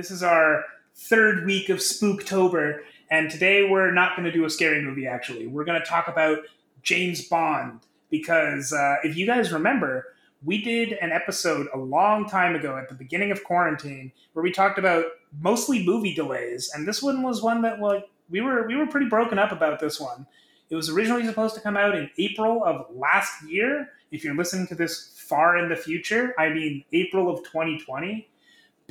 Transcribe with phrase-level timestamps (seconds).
[0.00, 2.78] This is our third week of Spooktober,
[3.10, 5.46] and today we're not going to do a scary movie, actually.
[5.46, 6.38] We're going to talk about
[6.82, 10.06] James Bond, because uh, if you guys remember,
[10.42, 14.50] we did an episode a long time ago at the beginning of quarantine where we
[14.50, 15.04] talked about
[15.38, 19.10] mostly movie delays, and this one was one that like we were we were pretty
[19.10, 20.26] broken up about this one.
[20.70, 23.90] It was originally supposed to come out in April of last year.
[24.10, 28.29] If you're listening to this far in the future, I mean April of 2020,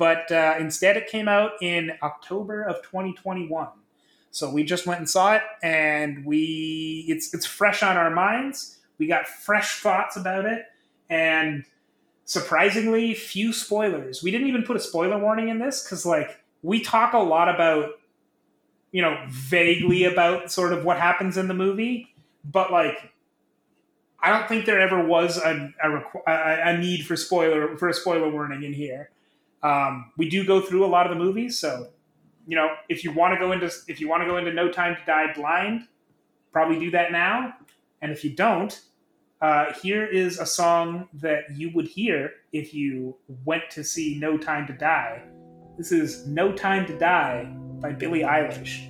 [0.00, 3.68] but uh, instead it came out in October of 2021.
[4.30, 8.78] So we just went and saw it, and we it's it's fresh on our minds.
[8.96, 10.64] We got fresh thoughts about it,
[11.10, 11.64] and
[12.24, 14.22] surprisingly few spoilers.
[14.22, 17.54] We didn't even put a spoiler warning in this because like we talk a lot
[17.54, 17.90] about
[18.92, 22.08] you know vaguely about sort of what happens in the movie,
[22.42, 23.12] but like
[24.18, 28.30] I don't think there ever was a a, a need for spoiler for a spoiler
[28.30, 29.10] warning in here.
[29.62, 31.88] Um, we do go through a lot of the movies, so
[32.46, 34.70] you know if you want to go into if you want to go into No
[34.70, 35.88] Time to Die blind,
[36.52, 37.54] probably do that now.
[38.02, 38.80] And if you don't,
[39.42, 44.38] uh, here is a song that you would hear if you went to see No
[44.38, 45.22] Time to Die.
[45.76, 48.89] This is No Time to Die by Billie Eilish.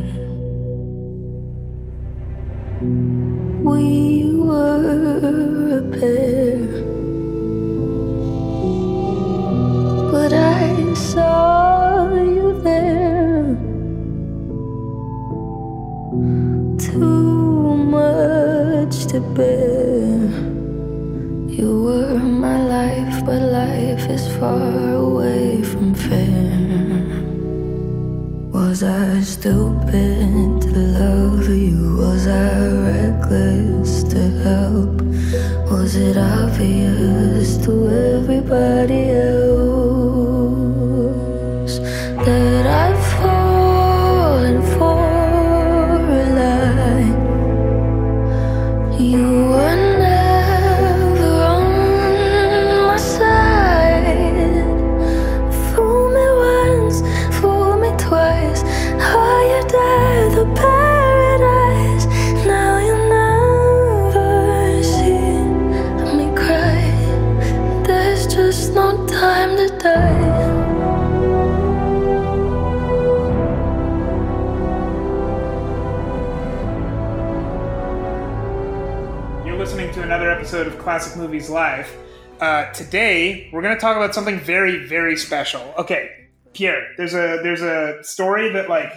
[83.81, 85.73] To talk about something very, very special.
[85.77, 86.09] Okay,
[86.53, 88.93] Pierre, there's a there's a story that like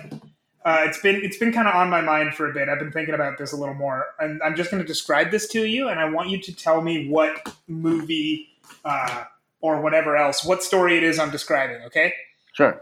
[0.64, 2.68] uh, it's been it's been kind of on my mind for a bit.
[2.68, 5.48] I've been thinking about this a little more, and I'm just going to describe this
[5.48, 8.48] to you, and I want you to tell me what movie
[8.84, 9.24] uh,
[9.60, 11.82] or whatever else, what story it is I'm describing.
[11.86, 12.12] Okay.
[12.52, 12.80] Sure.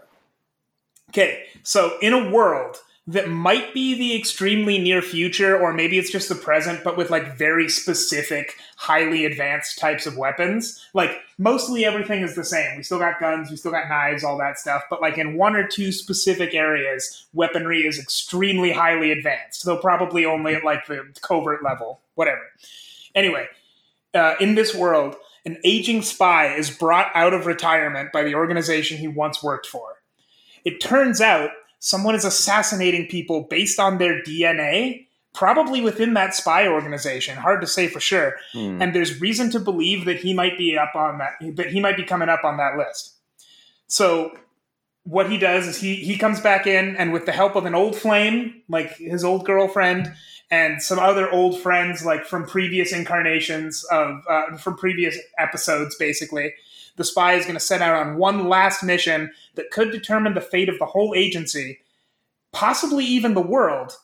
[1.11, 6.11] Okay, so in a world that might be the extremely near future, or maybe it's
[6.11, 11.85] just the present, but with like very specific, highly advanced types of weapons, like mostly
[11.85, 12.77] everything is the same.
[12.77, 15.57] We still got guns, we still got knives, all that stuff, but like in one
[15.57, 21.05] or two specific areas, weaponry is extremely highly advanced, though probably only at like the
[21.23, 22.43] covert level, whatever.
[23.17, 23.49] Anyway,
[24.15, 28.97] uh, in this world, an aging spy is brought out of retirement by the organization
[28.99, 29.97] he once worked for.
[30.65, 31.51] It turns out
[31.83, 37.37] someone is assassinating people based on their DNA, probably within that spy organization.
[37.37, 38.37] Hard to say for sure.
[38.53, 38.81] Hmm.
[38.81, 41.97] And there's reason to believe that he might be up on that, that he might
[41.97, 43.17] be coming up on that list.
[43.89, 44.31] So
[45.03, 47.75] what he does is he he comes back in and with the help of an
[47.75, 50.15] old flame, like his old girlfriend,
[50.53, 56.55] and some other old friends, like from previous incarnations of uh, from previous episodes, basically.
[56.97, 60.41] The spy is going to set out on one last mission that could determine the
[60.41, 61.81] fate of the whole agency,
[62.53, 63.97] possibly even the world,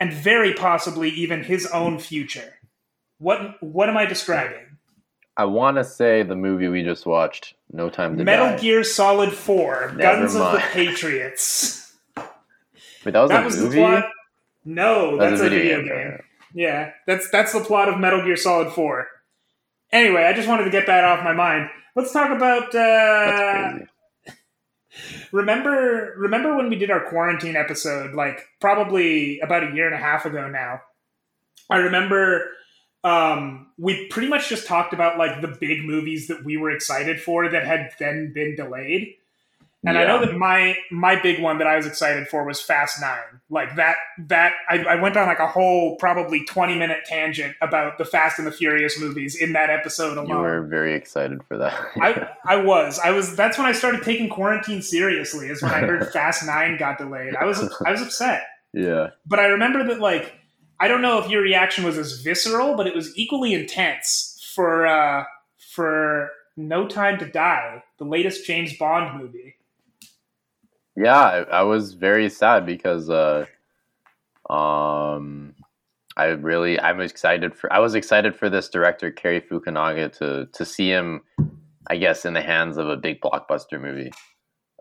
[0.00, 2.54] and very possibly even his own future.
[3.18, 4.64] What what am I describing?
[5.36, 8.58] I want to say the movie we just watched, No Time to Metal Die.
[8.58, 10.58] Gear Solid 4, Never Guns of the.
[10.72, 11.94] Patriots.
[12.16, 13.76] Wait, that was that a was movie.
[13.76, 14.04] the plot.
[14.64, 15.86] No, That that's a video, game.
[15.88, 16.16] yeah.
[16.54, 19.06] Yeah, that's that's the plot of Metal Gear Solid 4.
[19.92, 21.70] Anyway, I just wanted to get that off my mind.
[21.98, 23.80] Let's talk about uh
[25.32, 29.98] remember remember when we did our quarantine episode like probably about a year and a
[29.98, 30.80] half ago now.
[31.68, 32.50] I remember
[33.02, 37.20] um we pretty much just talked about like the big movies that we were excited
[37.20, 39.16] for that had then been delayed.
[39.86, 43.00] And I know that my my big one that I was excited for was Fast
[43.00, 43.40] Nine.
[43.48, 43.96] Like that
[44.26, 48.38] that I, I went on like a whole probably twenty minute tangent about the Fast
[48.38, 50.28] and the Furious movies in that episode alone.
[50.28, 51.74] You were very excited for that.
[52.00, 55.46] I, I was I was that's when I started taking quarantine seriously.
[55.46, 57.36] Is when I heard Fast Nine got delayed.
[57.36, 59.10] I was I was upset, yeah.
[59.26, 60.34] but I remember that like
[60.80, 64.88] I don't know if your reaction was as visceral, but it was equally intense for
[64.88, 65.24] uh,
[65.56, 69.54] for No Time to Die, the latest James Bond movie.
[71.00, 73.46] Yeah, I, I was very sad because uh
[74.50, 75.54] um
[76.16, 80.64] I really I'm excited for I was excited for this director Cary Fukunaga to to
[80.64, 81.20] see him
[81.88, 84.10] I guess in the hands of a big blockbuster movie.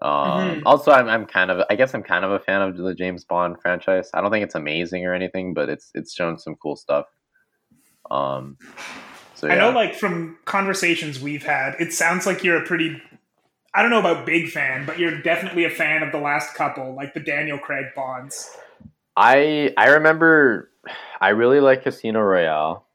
[0.01, 0.61] Um Mhm.
[0.65, 3.23] also I'm I'm kind of I guess I'm kind of a fan of the James
[3.23, 4.09] Bond franchise.
[4.13, 7.05] I don't think it's amazing or anything, but it's it's shown some cool stuff.
[8.09, 8.57] Um
[9.35, 9.53] so yeah.
[9.53, 12.99] I know, like from conversations we've had, it sounds like you're a pretty.
[13.77, 16.95] I don't know about big fan, but you're definitely a fan of the last couple,
[16.95, 18.57] like the Daniel Craig Bonds.
[19.15, 20.71] I I remember
[21.21, 22.87] I really like Casino Royale.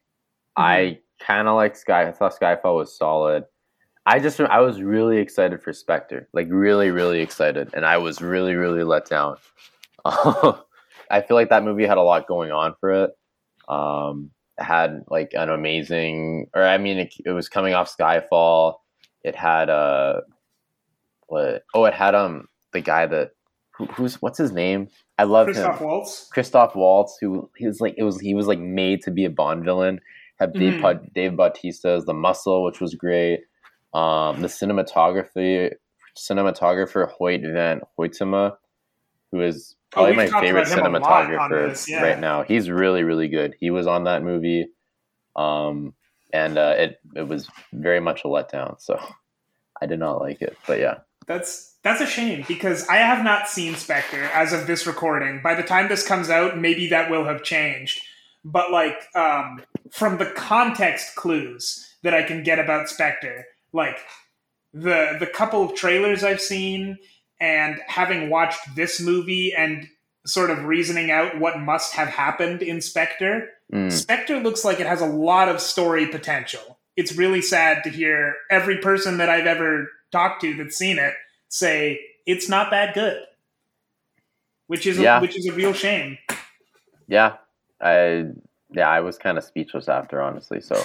[0.57, 2.09] I kind of like Sky.
[2.09, 3.45] I thought Skyfall was solid.
[4.07, 8.21] I just I was really excited for Spectre, like really really excited, and I was
[8.21, 9.37] really really let down.
[10.05, 13.11] I feel like that movie had a lot going on for it.
[13.69, 18.79] Um, it had like an amazing, or I mean, it, it was coming off Skyfall.
[19.23, 20.23] It had uh,
[21.33, 21.65] what?
[21.75, 23.31] Oh, it had um the guy that
[23.73, 24.89] who, who's what's his name?
[25.19, 25.87] I love Christoph him.
[25.87, 26.29] Waltz.
[26.33, 29.31] Christoph Waltz, who he was like it was he was like made to be a
[29.31, 30.01] Bond villain.
[30.39, 30.81] Had Dave.
[30.81, 33.41] Pa- Dave Bautista as the muscle, which was great.
[33.95, 35.73] Um, the cinematography
[36.19, 38.57] cinematographer Hoyte Van Hoytema,
[39.31, 42.03] who is Oh, probably we've my favorite about him a lot on cinematographer this, yeah.
[42.03, 42.43] right now.
[42.43, 43.55] He's really really good.
[43.61, 44.69] He was on that movie,
[45.37, 45.93] um,
[46.33, 48.81] and uh, it it was very much a letdown.
[48.81, 48.99] So
[49.83, 50.99] I did not like it, but yeah.
[51.27, 55.41] That's that's a shame because I have not seen Spectre as of this recording.
[55.43, 58.01] By the time this comes out, maybe that will have changed.
[58.45, 63.99] But like um, from the context clues that I can get about Spectre, like
[64.73, 66.99] the the couple of trailers I've seen
[67.41, 69.89] and having watched this movie and
[70.25, 73.91] sort of reasoning out what must have happened in Spectre, Mm.
[73.91, 76.79] Spectre looks like it has a lot of story potential.
[76.97, 81.15] It's really sad to hear every person that I've ever talked to that's seen it
[81.49, 83.19] say it's not that good,
[84.69, 85.19] which is Yeah.
[85.19, 86.19] a, which is a real shame.
[87.09, 87.35] yeah
[87.81, 88.27] i
[88.71, 90.77] yeah i was kind of speechless after honestly so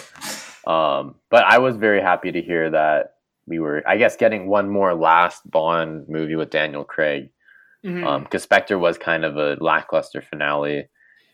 [0.65, 3.13] um but i was very happy to hear that
[3.45, 7.29] we were i guess getting one more last bond movie with daniel craig
[7.85, 8.03] Mhm.
[8.05, 10.89] um because spectre was kind of a lackluster finale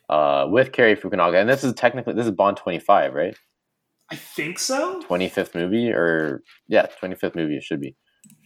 [0.09, 3.37] uh with Cary fukunaga and this is technically this is bond 25 right
[4.13, 5.01] I think so.
[5.09, 7.95] 25th movie or yeah 25th movie it should be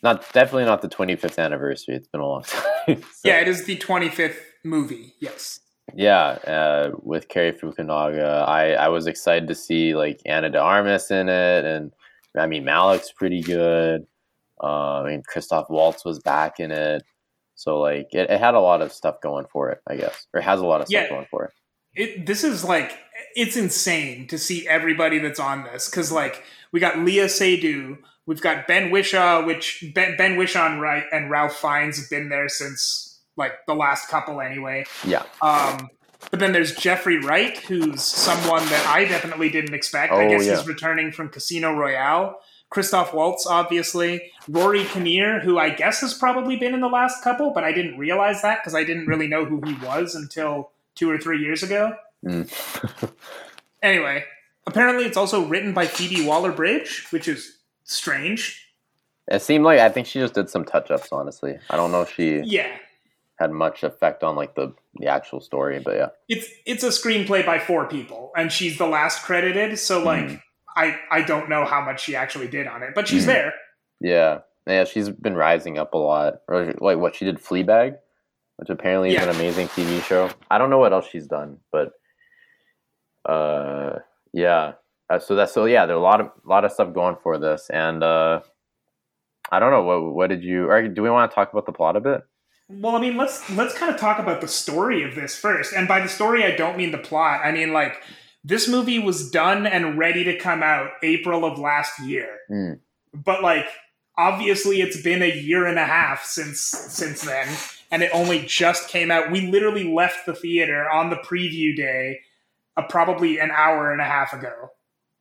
[0.02, 3.66] not definitely not the 25th anniversary it's been a long time So- Yeah, it is
[3.66, 5.14] the 25th movie.
[5.22, 5.60] Yes.
[5.94, 6.22] Yeah,
[6.56, 11.30] uh, with Cary Fukunaga, I, I was excited to see like Ana de Armas in
[11.30, 11.94] it, and
[12.36, 14.06] Rami Malek's pretty good.
[14.62, 17.04] Uh, I mean, Christoph Waltz was back in it,
[17.56, 20.42] so like it, it had a lot of stuff going for it, I guess, or
[20.42, 21.10] has a lot of stuff Yeah.
[21.10, 21.52] going for it.
[21.98, 22.98] It, this is like
[23.36, 28.42] it's insane to see everybody that's on this because like we got Léa Seydoux, we've
[28.42, 32.50] got Ben Whishaw, which Ben, ben Whishaw and, Ra- and Ralph Fiennes have been there
[32.50, 34.86] since like the last couple anyway.
[35.06, 35.90] Yeah, Um,
[36.32, 40.12] but then there's Jeffrey Wright, who's someone that I definitely didn't expect.
[40.12, 40.58] Oh, I guess yeah.
[40.58, 42.40] he's returning from Casino Royale.
[42.70, 44.32] Christoph Waltz, obviously.
[44.50, 47.98] Rory Kinnear, who I guess has probably been in the last couple, but I didn't
[47.98, 51.64] realize that because I didn't really know who he was until two or three years
[51.64, 51.94] ago.
[52.26, 53.12] Mm.
[53.84, 54.24] Anyway,
[54.66, 58.64] apparently it's also written by Phoebe Waller Bridge, which is strange.
[59.32, 61.10] it seemed like I think she just did some touch ups.
[61.12, 62.76] Honestly, I don't know if she Yeah.
[63.40, 67.46] had much effect on like the the actual story, but yeah, It's it's a screenplay
[67.46, 70.42] by four people, and she's the last credited, so like Mhm.
[70.76, 73.28] I I don't know how much she actually did on it, but she's Mhm.
[73.28, 73.54] there.
[74.02, 74.86] yeah, yeah.
[74.86, 76.42] She's been rising up a lot.
[76.48, 77.98] Or like what she did, Fleabag,
[78.58, 79.22] which apparently Yeah.
[79.22, 80.30] is an amazing TV show.
[80.52, 81.94] I don't know what else she's done, but
[83.26, 84.00] uh,
[84.34, 84.74] yeah,
[85.10, 85.86] uh, so that's so yeah.
[85.86, 88.42] There's a lot of lot of stuff going for this, and uh,
[89.52, 90.70] I don't know what what did you?
[90.70, 92.22] Or do we want to talk about the plot a bit?
[92.70, 95.74] Well, I mean, let's let's kind of talk about the story of this first.
[95.74, 97.42] And by the story, I don't mean the plot.
[97.44, 98.02] I mean like
[98.44, 102.30] this movie was done and ready to come out April of last year.
[102.50, 102.80] Mm.
[103.14, 103.68] But like
[104.18, 107.48] obviously it's been a year and a half since since then
[107.92, 109.32] and it only just came out.
[109.32, 112.20] We literally left the theater on the preview day
[112.76, 114.72] uh, probably an hour and a half ago.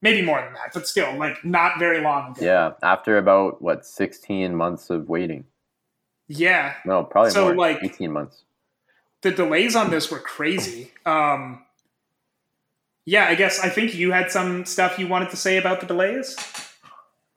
[0.02, 2.44] Maybe more than that, but still like not very long ago.
[2.44, 5.44] Yeah, after about what 16 months of waiting.
[6.28, 6.74] Yeah.
[6.84, 7.54] No, probably So, more.
[7.56, 8.44] like- 18 months.
[9.22, 10.92] the delays on this were crazy.
[11.06, 11.64] Um,
[13.04, 15.86] yeah, I guess I think you had some stuff you wanted to say about the
[15.86, 16.36] delays.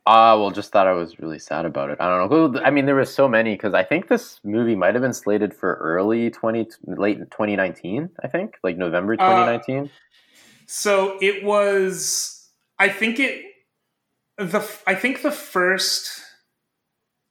[0.05, 1.97] Ah, well, just thought I was really sad about it.
[1.99, 2.61] I don't know.
[2.61, 5.53] I mean, there was so many because I think this movie might have been slated
[5.53, 9.89] for early 20, late 2019, I think, like November Uh, 2019.
[10.65, 12.49] So it was.
[12.77, 13.43] I think it.
[14.37, 16.21] The I think the first.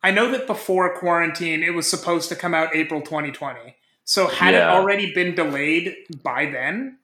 [0.03, 3.75] I know that before quarantine, it was supposed to come out April 2020.
[4.05, 6.99] So had it already been delayed by then?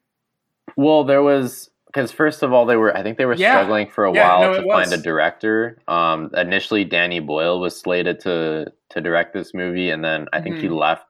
[0.76, 3.52] Well, there was because first of all, they were I think they were Yeah.
[3.52, 5.78] struggling for a Yeah, while no, to find a director.
[5.86, 10.58] Um, initially, Danny Boyle was slated to to direct this movie, and then I think
[10.58, 10.78] he Mhm.
[10.78, 11.06] left.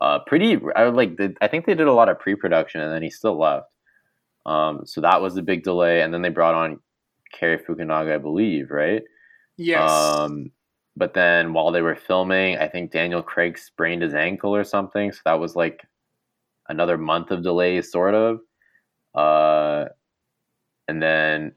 [0.00, 0.58] Uh, pretty.
[0.74, 1.18] I would like.
[1.40, 3.68] I think they did a lot of pre production, and then he still left.
[4.46, 6.80] Um, so that was a big delay, and then they brought on
[7.32, 9.02] Cary Fukunaga, I believe, right?
[9.56, 9.90] Yes.
[9.90, 10.50] Um,
[10.96, 15.12] but then while they were filming, I think Daniel Craig sprained his ankle or something.
[15.12, 15.86] So that was like
[16.68, 18.40] another month of delay, sort of.
[19.14, 19.86] Uh,
[20.88, 21.52] and then,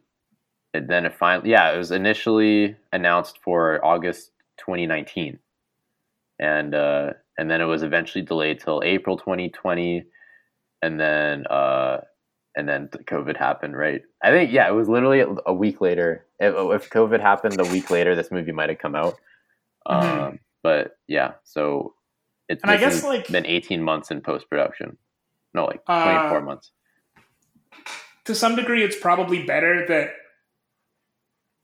[0.73, 5.39] and then it finally, yeah, it was initially announced for August 2019,
[6.39, 10.03] and uh, and then it was eventually delayed till April 2020,
[10.81, 12.01] and then uh,
[12.55, 14.01] and then COVID happened, right?
[14.23, 16.25] I think yeah, it was literally a- week later.
[16.39, 19.15] If, COVID happened a week later, this movie might have come out.
[19.87, 20.27] Mhm.
[20.27, 21.95] Um, but yeah, so
[22.49, 24.97] it's And I guess, like- been eighteen months in post production.
[25.53, 26.71] No, like Uh, twenty four months.
[28.25, 30.11] To some degree, it's probably better that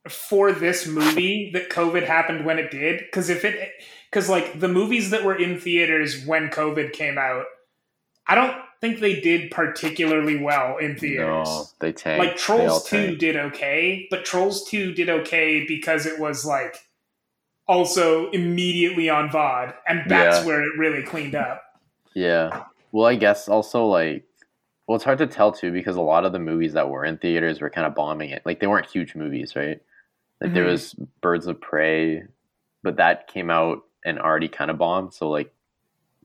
[0.10, 3.00] for this movie that COVID happened when it did.
[3.00, 3.70] Because if it,
[4.10, 7.46] because like the movies that were in theaters when COVID came out,
[8.28, 11.48] I don't think they did particularly well in theaters.
[11.48, 12.26] No, they tanked.
[12.26, 13.20] like Trolls 2 tanked.
[13.20, 16.78] did okay, but Trolls 2 did okay because it was like
[17.66, 20.46] also immediately on VOD, and that's Yeah.
[20.46, 21.64] where it really cleaned up.
[22.14, 22.66] Yeah.
[22.92, 24.26] Well, I guess also like,
[24.88, 27.18] well, it's hard to tell too because a lot of the movies that were in
[27.18, 28.42] theaters were kind of bombing it.
[28.46, 29.80] Like they weren't huge movies, right?
[30.42, 30.72] Like there Mhm.
[30.72, 32.24] was Birds of Prey,
[32.84, 35.14] but that came out and already kind of bombed.
[35.14, 35.54] So like,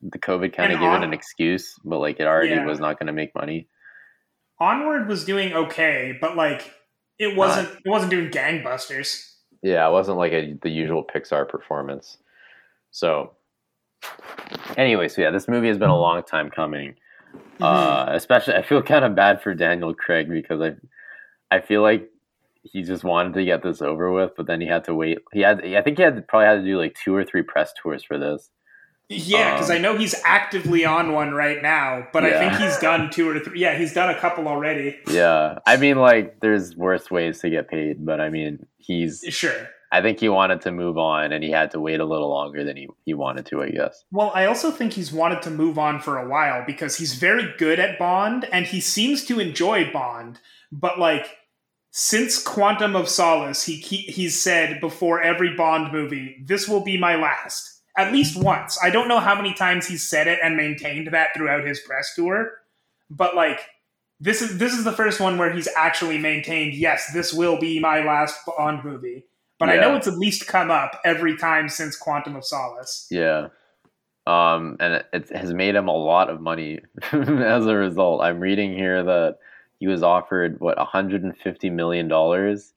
[0.03, 2.65] the COVID kind of gave on- it an excuse, but like it already Yeah.
[2.67, 3.69] was not going to make money.
[4.61, 6.73] Onward was doing okay, but like
[7.19, 9.37] it wasn't it wasn't doing gangbusters.
[9.63, 12.19] Yeah, it wasn't like a, the usual Pixar performance.
[12.93, 13.35] So,
[14.77, 16.95] anyway, so yeah, this movie has been a long time coming.
[17.61, 20.77] Uh, especially, I feel kind of bad for Daniel Craig because I,
[21.55, 22.09] I feel like
[22.63, 25.19] he just wanted to get this over with, but then he had to wait.
[25.33, 27.73] He had, I think he had probably had to do like two or three press
[27.83, 28.51] tours for this.
[29.11, 32.77] Yeah, because Um, I know he's actively on one right now, but I think he's
[32.79, 33.59] done two or three.
[33.59, 34.99] Yeah, he's done a couple already.
[35.11, 39.25] Yeah, I mean, like, there's worse ways to get paid, but I mean, he's.
[39.31, 39.71] Sure.
[39.91, 42.63] I think he wanted to move on, and he had to wait a little longer
[42.63, 43.63] than he, he wanted to.
[43.63, 44.05] I guess.
[44.11, 47.55] Well, I also think he's wanted to move on for a while because he's very
[47.59, 50.41] good at Bond and he seems to enjoy Bond.
[50.71, 51.39] But like
[51.91, 56.99] since Quantum of Solace, he, he he's said before every Bond movie, "This will be
[56.99, 58.79] my last." At least once.
[58.81, 62.15] I don't know how many times he's said it and maintained that throughout his press
[62.15, 62.53] tour,
[63.11, 63.61] but like
[64.21, 67.81] this is this is the first one where he's actually maintained, "Yes, this will be
[67.81, 69.25] my last Bond movie."
[69.59, 73.09] But I know it's at least come up every time since Quantum of Solace.
[73.11, 73.49] Yeah.
[74.27, 76.81] Um, and it, it has made him a lot of money
[77.13, 78.23] as a result.
[78.23, 79.39] I'm reading here that
[79.81, 82.73] he was offered what 150 million dollars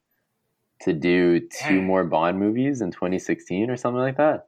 [0.81, 1.85] to do two Dang.
[1.85, 4.47] more Bond movies in 2016 or something like that.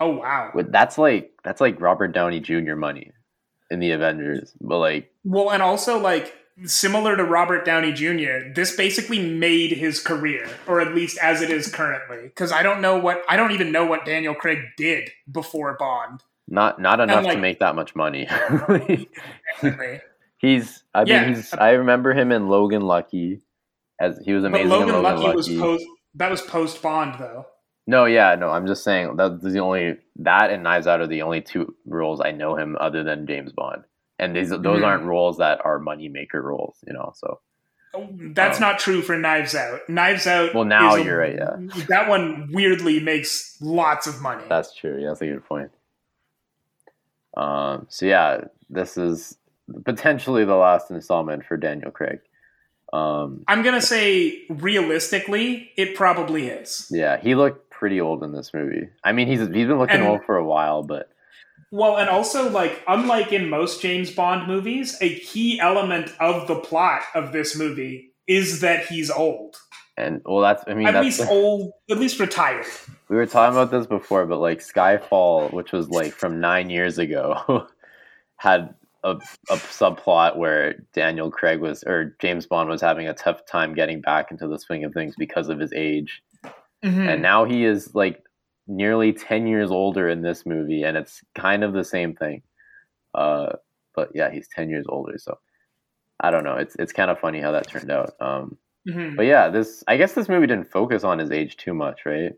[0.00, 0.50] Oh wow.
[0.54, 2.74] But that's like that's like Robert Downey Jr.
[2.74, 3.12] money
[3.70, 4.54] in the Avengers.
[4.60, 6.34] But like, Well, and also like
[6.64, 11.50] similar to Robert Downey Jr., this basically made his career, or at least as it
[11.50, 12.22] is currently.
[12.22, 16.22] Because I don't know what I don't even know what Daniel Craig did before Bond.
[16.48, 18.26] not not enough like- to make that much money.
[20.38, 21.24] He's I Yeah.
[21.26, 23.40] mean he's I remember him in Logan Lucky
[24.00, 25.84] as he was amazing Logan, in Logan Lucky, was post
[26.14, 27.46] that was post Bond though.
[27.86, 31.22] No, yeah, no, I'm just saying that's the only that and Knives Out are the
[31.22, 33.82] only two roles I know him other than James Bond,
[34.18, 34.84] and these those Mhm.
[34.86, 37.12] aren't roles that are money maker roles, you know.
[37.14, 37.40] So
[37.94, 38.60] That's Oh.
[38.60, 39.88] not true for Knives Out.
[39.88, 40.54] Knives Out.
[40.54, 41.56] Well, now a- you're right, yeah.
[41.88, 44.44] That one weirdly makes lots of money.
[44.48, 44.98] That's true.
[45.00, 45.70] Yeah, that's a good point.
[47.36, 49.38] Um, so yeah, this is
[49.84, 52.20] potentially the last installment for Daniel Craig.
[52.92, 56.88] Um, I'm gonna say realistically, it probably is.
[56.90, 58.88] yeah, he looked pretty old in this movie.
[59.04, 61.10] I mean, he's he's been looking And- old for a while, but
[61.70, 66.56] Well, and also like unlike in most James Bond movies, a key element of the
[66.56, 69.56] plot of this movie is that he's old.
[69.96, 72.66] and well, that's I mean, At least old, at least retired.
[73.08, 76.98] we were talking about this before, but like Skyfall, which was like from nine years
[76.98, 77.66] ago,
[78.36, 79.10] had a,
[79.50, 84.00] a subplot where Daniel Craig was or James Bond was having a tough time getting
[84.00, 86.22] back into the swing of things because of his age.
[86.84, 87.08] Mhm.
[87.12, 88.22] and now he is like
[88.68, 92.42] nearly 10 years older in this movie and it's kind of the same thing
[93.14, 93.48] uh
[93.94, 95.38] but yeah he's 10 years older so
[96.20, 98.56] i don't know it's it's kind of funny how that turned out um
[98.86, 99.16] Mhm.
[99.16, 102.32] but yeah this i guess this movie didn't focus on his age too much right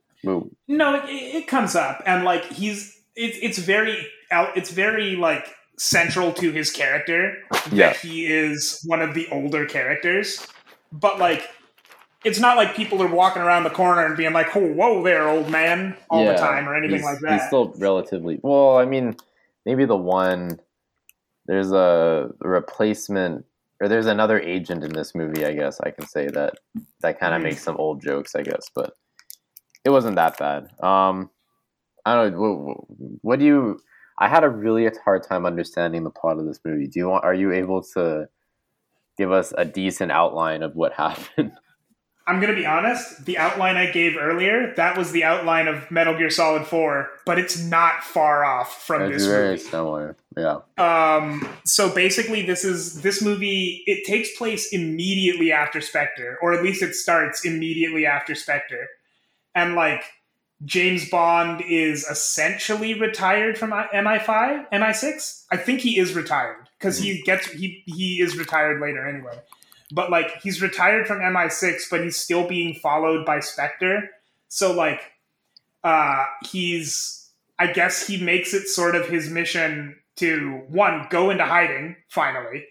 [0.68, 5.46] No, it, it comes up, and like he's it's it's very it's very like
[5.78, 7.92] central to his character that Yeah.
[7.94, 10.46] he is one of the older characters,
[10.92, 11.48] but like.
[12.24, 15.28] It's not like people are walking around the corner and being like, "Oh, whoa there,
[15.28, 17.32] old man," all Yeah, the time or anything like that.
[17.32, 19.16] he's still relatively well i mean
[19.64, 20.58] maybe the one
[21.46, 23.44] there's a replacement
[23.80, 26.54] or there's another agent in this movie i guess i can say that
[27.00, 27.44] that kind of Mhm.
[27.44, 28.96] makes some old jokes i guess but
[29.84, 31.30] it wasn't that bad um
[32.04, 32.76] i don't know what,
[33.22, 33.80] what do you
[34.18, 37.24] i had a really hard time understanding the plot of this movie do you want
[37.24, 38.28] are you able to
[39.16, 41.52] give us a decent outline of what happened
[42.26, 43.24] I'm gonna be honest.
[43.24, 47.38] The outline I gave earlier, that was the outline of Metal Gear Solid 4, but
[47.38, 49.62] it's not far off from it's this very movie.
[49.62, 53.82] similar yeah Um, so basically, this is this movie.
[53.86, 58.88] It takes place immediately after Spectre, or at least it starts immediately after Spectre,
[59.54, 60.04] and like
[60.64, 65.44] James Bond is essentially retired from MI5, MI6.
[65.50, 69.38] I think he is retired because he gets he he is retired later anyway.
[69.92, 74.10] But like he's retired from MI6, but he's still being followed by Spectre.
[74.48, 75.00] So like
[75.84, 81.44] uh he's I guess he makes it sort of his mission to one, go into
[81.44, 82.64] hiding finally,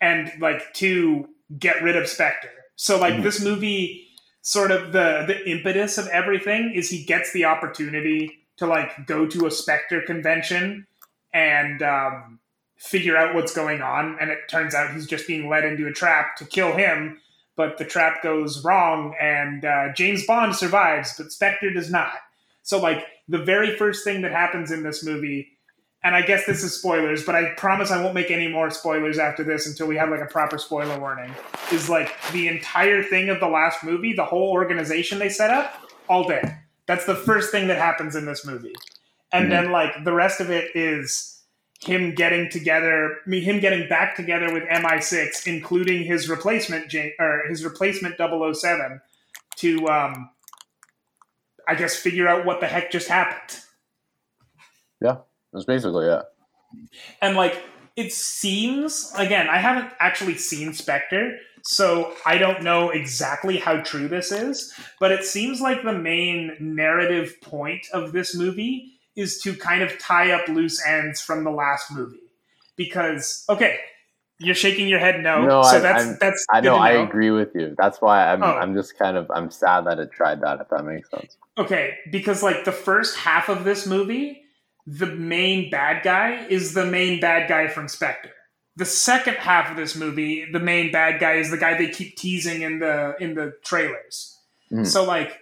[0.00, 2.50] and like two, get rid of Spectre.
[2.76, 3.22] So like Mhm.
[3.22, 4.06] this movie
[4.42, 9.26] sort of the the impetus of everything is he gets the opportunity to like go
[9.26, 10.86] to a Spectre convention
[11.32, 12.38] and um
[12.82, 15.92] figure out what's going on and it turns out he's just being led into a
[15.92, 17.18] trap to kill him
[17.56, 22.12] but the trap goes wrong and uh, james bond survives but spectre does not.
[22.62, 25.48] So like the very first thing that happens in this movie
[26.04, 29.18] and i guess this is spoilers but i promise i won't make any more spoilers
[29.18, 31.32] after this until we have like a proper spoiler warning
[31.72, 35.74] is like the entire thing of the last movie the whole organization they set up
[36.08, 36.58] all dead.
[36.86, 38.74] That's the first thing that happens in this movie.
[39.32, 39.50] And Mhm.
[39.50, 41.31] then like the rest of it is
[41.84, 47.44] him getting together, I mean, him getting back together with MI6, including his replacement, or
[47.48, 49.00] his replacement 007,
[49.56, 50.30] to, um,
[51.66, 53.60] I guess, figure out what the heck just happened.
[55.00, 55.18] Yeah,
[55.52, 56.22] that's basically it
[57.20, 57.60] And like,
[57.96, 64.08] it seems again, I haven't actually seen Spectre, so I don't know exactly how true
[64.08, 64.72] this is.
[65.00, 69.98] But it seems like the main narrative point of this movie is to kind of
[69.98, 72.18] tie up loose ends from the last movie.
[72.76, 73.78] Because okay,
[74.38, 76.90] you're shaking your head no, No, so I- that's I'm- that's I good know, I
[76.92, 77.74] agree with you.
[77.78, 78.46] That's why I'm Oh.
[78.46, 80.60] I'm just kind of I'm sad that it tried that.
[80.60, 81.36] If that makes sense.
[81.58, 84.42] Okay, because like the first half of this movie,
[84.86, 88.30] the main bad guy is the main bad guy from Spectre.
[88.76, 92.16] The second half of this movie, the main bad guy is the guy they keep
[92.16, 94.34] teasing in the in the trailers.
[94.72, 94.86] Mhm.
[94.86, 95.38] So like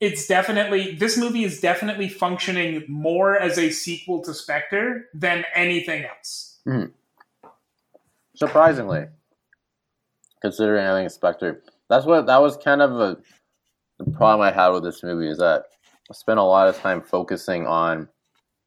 [0.00, 6.04] it's definitely this movie is definitely functioning more as a sequel to Spectre than anything
[6.04, 6.58] else.
[6.64, 6.84] Hmm.
[8.34, 9.06] Surprisingly,
[10.40, 13.16] considering I think Spectre, that's what that was kind of a
[13.98, 15.64] the problem I had with this movie is that
[16.08, 18.08] I spent a lot of time focusing on,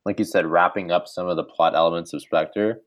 [0.06, 2.82] like you said, wrapping up some of the plot elements of Spectre,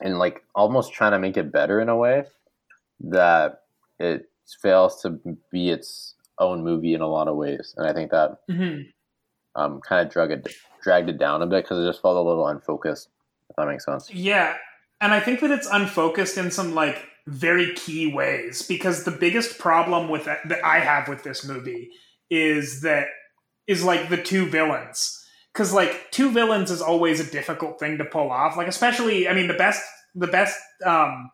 [0.00, 2.24] and like almost trying to make it better in a way
[3.00, 3.62] that
[3.98, 4.28] it
[4.62, 5.18] fails to
[5.50, 8.38] be its own movie in a lot of ways, and I think that
[9.54, 10.48] um, kind of drug it
[10.82, 13.08] dragged it down a bit because it just felt a little unfocused.
[13.50, 14.12] If that makes sense.
[14.12, 14.56] Yeah,
[15.00, 19.58] and I think that it's unfocused in some like very key ways because the biggest
[19.58, 21.90] problem with that, that I have with this movie
[22.30, 23.08] is that
[23.66, 25.24] is like the two villains.
[25.54, 28.56] Cuz like two villains is always a difficult thing to pull off.
[28.56, 29.82] Like especially I mean the best
[30.14, 31.30] the best um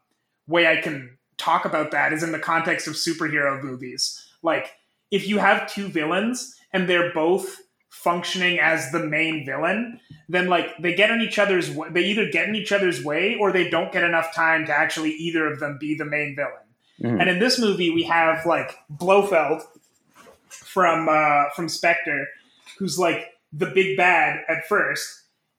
[0.46, 4.28] way I can talk about that is in the context of superhero movies.
[4.42, 4.72] Like,
[5.12, 7.58] if you have two villains and they're both
[7.90, 11.88] functioning as the main villain, then like they get in each other's way.
[11.90, 15.10] They either get in each other's way or they don't get enough time to actually
[15.10, 16.52] either of them be the main villain.
[17.02, 17.20] Mhm.
[17.20, 19.62] And in this movie, we have like Blofeld
[20.48, 22.26] from uh, from Spectre,
[22.78, 25.06] who's like the big bad at first,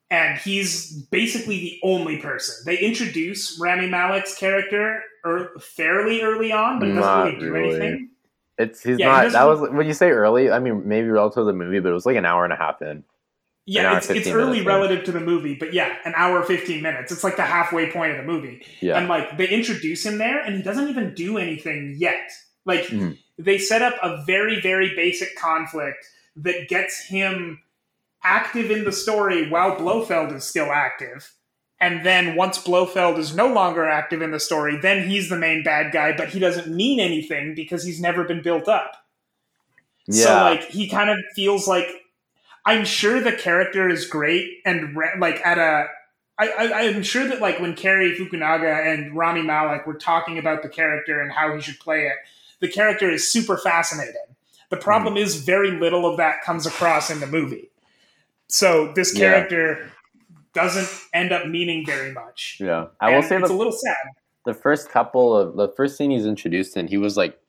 [0.09, 2.55] and he's basically the only person.
[2.65, 7.51] They introduce Rami Malek's character er, fairly early on, but it doesn't Not really do
[7.51, 7.75] really.
[7.75, 8.09] anything.
[8.57, 9.23] It's he's Yeah, not.
[9.23, 10.51] doesn't That was when you say early.
[10.51, 12.55] I mean, maybe relative to the movie, but it was like an hour and a
[12.55, 13.03] half in.
[13.65, 14.73] Yeah, it's, it's early minutes, yeah.
[14.73, 17.11] relative to the movie, but yeah, an hour fifteen minutes.
[17.13, 18.65] It's like the halfway point of the movie.
[18.81, 22.29] Yeah, And like they introduce him there, and he doesn't even do anything yet.
[22.65, 23.17] Like Mhm.
[23.37, 27.61] they set up a very, very basic conflict that gets him
[28.23, 31.31] active in the story while Blofeld is still active.
[31.83, 35.63] And then once Blofeld is no longer active in the story, then he's the main
[35.63, 39.05] bad guy, but he doesn't mean anything because he's never been built up.
[40.07, 40.23] yeah.
[40.23, 41.89] So like he kind of feels like
[42.65, 45.87] I'm sure the character is great and re- like at a
[46.39, 50.63] I, I, I'm sure that like when Cary Fukunaga and Rami Malek were talking about
[50.63, 52.15] the character and how he should play it,
[52.61, 54.15] the character is super fascinating.
[54.69, 55.19] The problem hmm.
[55.19, 57.71] is very little of that comes across in the movie.
[58.47, 59.13] So this
[59.81, 59.89] Yeah.
[60.53, 62.57] Doesn't end up meaning very much.
[62.59, 62.87] yeah.
[63.01, 63.95] I will And say it's the a little sad.
[64.45, 67.39] the first couple of the first scene he's introduced in, he was like,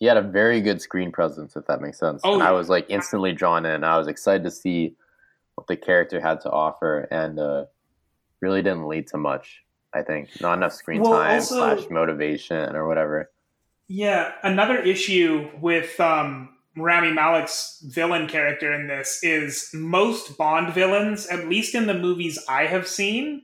[0.00, 2.20] he had a very good screen presence, if that makes sense.
[2.24, 3.82] Oh, and I was like instantly drawn in.
[3.84, 4.94] I was excited to see
[5.56, 7.64] what the character had to offer, and uh,
[8.40, 9.64] really didn't lead to much.
[9.92, 13.30] I think not enough screen Well, time also- slash motivation or whatever.
[13.88, 21.26] Yeah, another issue with um, Rami Malek's villain character in this is most Bond villains,
[21.26, 23.42] at least in the movies I have seen,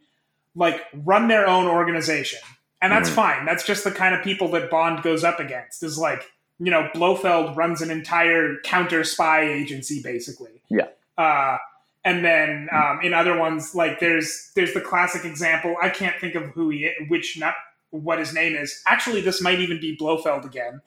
[0.54, 2.40] like run their own organization,
[2.80, 3.14] and that's Mhm.
[3.14, 3.44] fine.
[3.44, 5.82] That's just the kind of people that Bond goes up against.
[5.82, 6.22] Is like
[6.58, 10.62] you know Blofeld runs an entire counter spy agency basically.
[10.68, 10.86] Yeah.
[11.18, 11.58] Uh,
[12.04, 15.74] and then um, in other ones, like there's there's the classic example.
[15.82, 17.54] I can't think of who he which not
[17.90, 18.82] what his name is.
[18.86, 20.80] Actually, this might even be Blofeld again.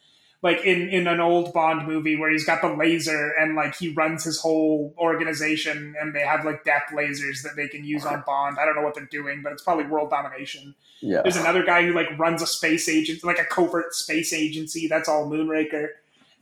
[0.43, 3.89] Like in in an old Bond movie where he's got the laser and like he
[3.89, 8.23] runs his whole organization and they have like death lasers that they can use on
[8.25, 8.57] Bond.
[8.59, 10.75] I don't know what they're doing, but it's probably world domination.
[11.01, 14.87] Yeah, There's another guy who like runs a space agent, like a covert space agency.
[14.87, 15.89] That's all Moonraker,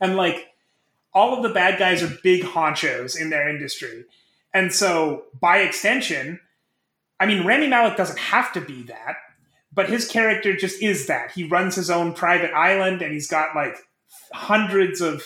[0.00, 0.54] and like
[1.12, 4.04] all of the bad guys are big honchos in their industry,
[4.54, 6.40] and so by extension,
[7.20, 9.16] I mean Rami Malek doesn't have to be that,
[9.72, 11.32] but his character just is that.
[11.32, 13.76] He runs his own private island, and he's got like
[14.32, 15.22] hundreds of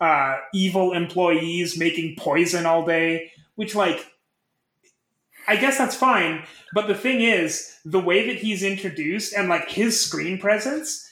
[0.00, 4.06] uh, evil employees making poison all day, which like.
[5.48, 9.68] I guess that's fine, but the thing is, the way that he's introduced and like
[9.68, 11.10] his screen presence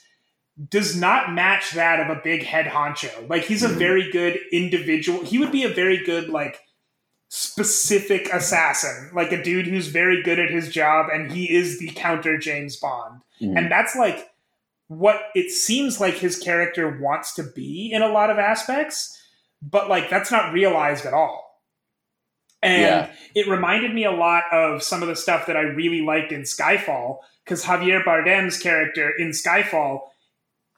[0.69, 3.27] does not match that of a big head honcho.
[3.29, 3.77] Like he's a Mhm.
[3.79, 5.25] very good individual.
[5.25, 6.59] He would be a very good like
[7.27, 11.89] specific assassin, like a dude who's very good at his job and he is the
[11.95, 13.21] counter James Bond.
[13.41, 13.57] Mhm.
[13.57, 14.28] And that's like
[14.89, 19.15] what it seems like his character wants to be in a lot of aspects,
[19.61, 21.45] but like that's not realized at all.
[22.61, 23.07] And Yeah.
[23.35, 26.41] it reminded me a lot of some of the stuff that I really liked in
[26.41, 30.01] Skyfall because Javier Bardem's character in Skyfall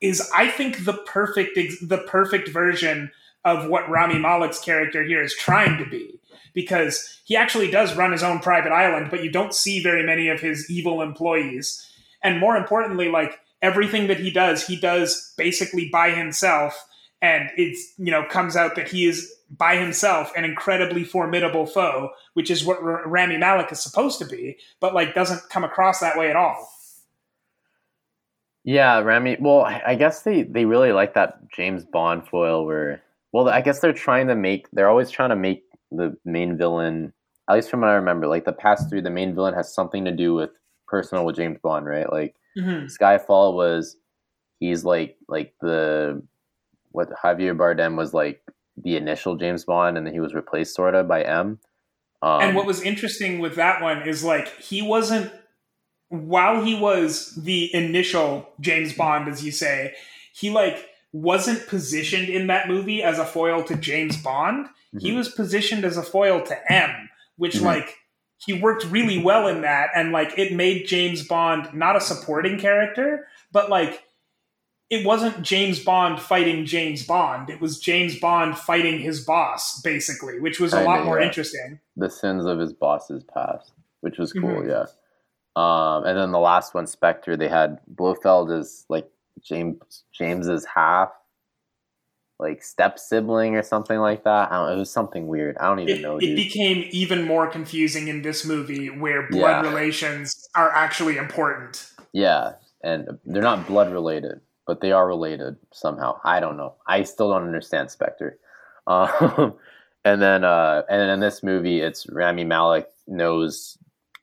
[0.02, 3.12] is, I think, the perfect the perfect version
[3.46, 6.20] of what Rami Malek's character here is trying to be.
[6.54, 10.28] Because he actually does run his own private island, but you don't see very many
[10.28, 11.88] of his evil employees.
[12.22, 16.88] And more importantly, like everything that he does, he does basically by himself.
[17.22, 22.12] And it's, you know, comes out that he is by himself an incredibly formidable foe,
[22.34, 26.00] which is what R- Rami Malek is supposed to be, but like doesn't come across
[26.00, 26.68] that way at all.
[28.64, 29.38] Yeah, Rami.
[29.40, 33.04] Well, I I guess they they really like that James Bond foil where.
[33.34, 34.70] Well, I guess they're trying to make.
[34.72, 37.14] They're always trying to make the main villain.
[37.50, 40.06] At least from what I remember, like the past three, the main villain has something
[40.06, 40.52] to do with
[40.88, 42.12] personal with James Bond, right?
[42.12, 42.86] Like Mm-hmm.
[42.88, 43.96] Skyfall was,
[44.60, 46.22] he's like like the
[46.92, 48.42] what Javier Bardem was like
[48.78, 51.60] the initial James Bond, and then he was replaced sort of by M.
[52.22, 55.32] Um, and what was interesting with that one is like he wasn't
[56.10, 59.94] while he was the initial James Bond, as you say,
[60.34, 64.68] he like wasn't positioned in that movie as a foil to James Bond.
[65.00, 65.18] He Mhm.
[65.18, 67.64] was positioned as a foil to M, which Mhm.
[67.64, 67.96] like
[68.46, 72.60] he worked really well in that, and like it made James Bond not a supporting
[72.60, 74.04] character, but like
[74.90, 77.50] it wasn't James Bond fighting James Bond.
[77.50, 81.28] It was James Bond fighting his boss, basically, which was a Kinda, lot more yeah.
[81.28, 81.80] interesting.
[81.96, 84.42] the sins of his boss's past, which was cool.
[84.64, 84.68] Mhm.
[84.70, 84.86] Yeah.
[85.56, 89.10] Um, and then the last one, Spectre, they had Blofeld as like
[89.42, 91.12] James James's half,
[92.42, 94.52] like step sibling or something like that.
[94.52, 95.58] I don't, it was something weird.
[95.60, 96.18] I don't even It, know.
[96.18, 99.70] it became even more confusing in this movie where blood Yeah.
[99.70, 101.88] relations are actually important.
[102.14, 106.20] Yeah, and they're not blood related, but they are related somehow.
[106.26, 106.76] I don't know.
[106.88, 108.38] I still don't understand Spectre.
[108.88, 109.54] Um,
[110.04, 113.78] and then, uh, and then in this movie, it's Rami Malek knows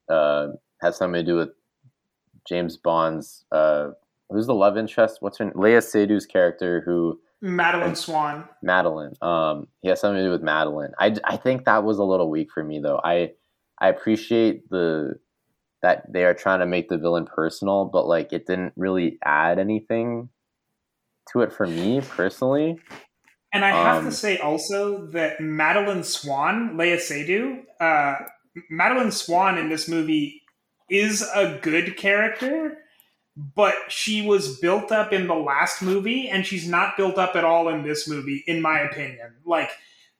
[0.08, 0.48] uh,
[0.82, 1.50] has something to do with
[2.46, 3.44] James Bond's.
[3.52, 3.90] Uh,
[4.28, 5.18] who's the love interest?
[5.20, 5.52] What's her?
[5.52, 8.44] Léa Seydoux character who Madeleine Swann.
[8.62, 9.14] Madeleine.
[9.22, 10.92] Um, he has something to do with Madeleine.
[10.98, 13.00] I, I think that was a little weak for me though.
[13.02, 13.32] I
[13.80, 15.14] I appreciate the
[15.82, 19.58] that they are trying to make the villain personal, but like it didn't really add
[19.60, 20.28] anything
[21.32, 22.78] to it for me personally.
[23.52, 28.16] And I have Um, to say also that Madeleine Swann, Léa Seydoux, uh,
[28.68, 30.42] Madeline Swan in this movie
[30.90, 32.78] is a good character,
[33.54, 37.44] but she was built up in the last movie, and she's not built up at
[37.44, 39.34] all in this movie, in my opinion.
[39.44, 39.70] Like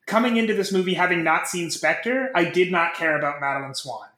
[0.06, 4.08] coming into this movie, having not seen Spectre, I did not care about Madeleine Swann.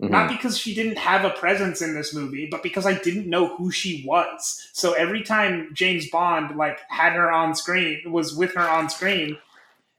[0.00, 0.10] Mhm.
[0.10, 3.56] Not because she didn't have a presence in this movie, but because I didn't know
[3.56, 4.68] who she was.
[4.72, 9.38] So every time James Bond like had her on screen, was with her on screen,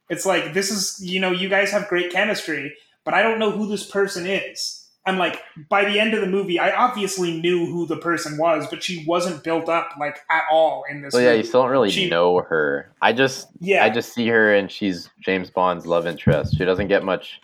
[0.10, 2.74] it's like this is you know you guys have great chemistry,
[3.04, 4.79] but I don't know who this person is.
[5.10, 8.68] And like by the end of the movie, I obviously knew who the person was,
[8.70, 11.14] but she wasn't built up like at all in this.
[11.14, 12.92] So yeah, you still don't really She- know her.
[13.02, 16.56] I just yeah, I just see her and she's James Bond's love interest.
[16.58, 17.42] She doesn't get much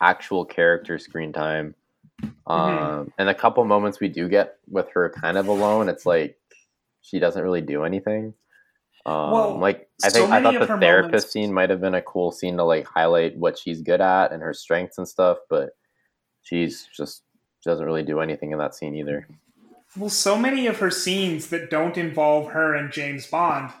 [0.00, 1.74] actual character screen time.
[2.22, 3.08] Um, Mm-hmm.
[3.18, 6.36] and a couple moments we do get with her kind of alone, it's like
[7.02, 8.34] she doesn't really do anything.
[9.06, 11.94] Um, Well, like I so think I thought the therapist moments- scene might have been
[11.94, 15.38] a cool scene to like highlight what she's good at and her strengths and stuff,
[15.48, 15.70] but
[16.48, 17.22] she's just
[17.64, 19.26] doesn't really do anything in that scene either.
[19.96, 23.72] Well, so many of her scenes that don't involve her and James Bond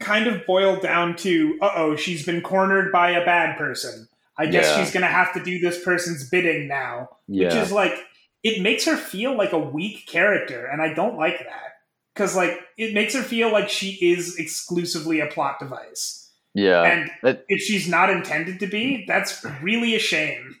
[0.00, 4.08] kind of boil down to, uh oh, she's been cornered by a bad person.
[4.36, 4.82] I guess Yeah.
[4.82, 7.10] she's going to have to do this person's bidding now.
[7.28, 7.94] Yeah, Which is like,
[8.42, 11.70] it makes her feel like a weak character, and I don't like that.
[12.12, 16.30] Because, like, it makes her feel like she is exclusively a plot device.
[16.52, 16.82] yeah.
[16.82, 20.56] and It- if she's not intended to be, that's really a shame.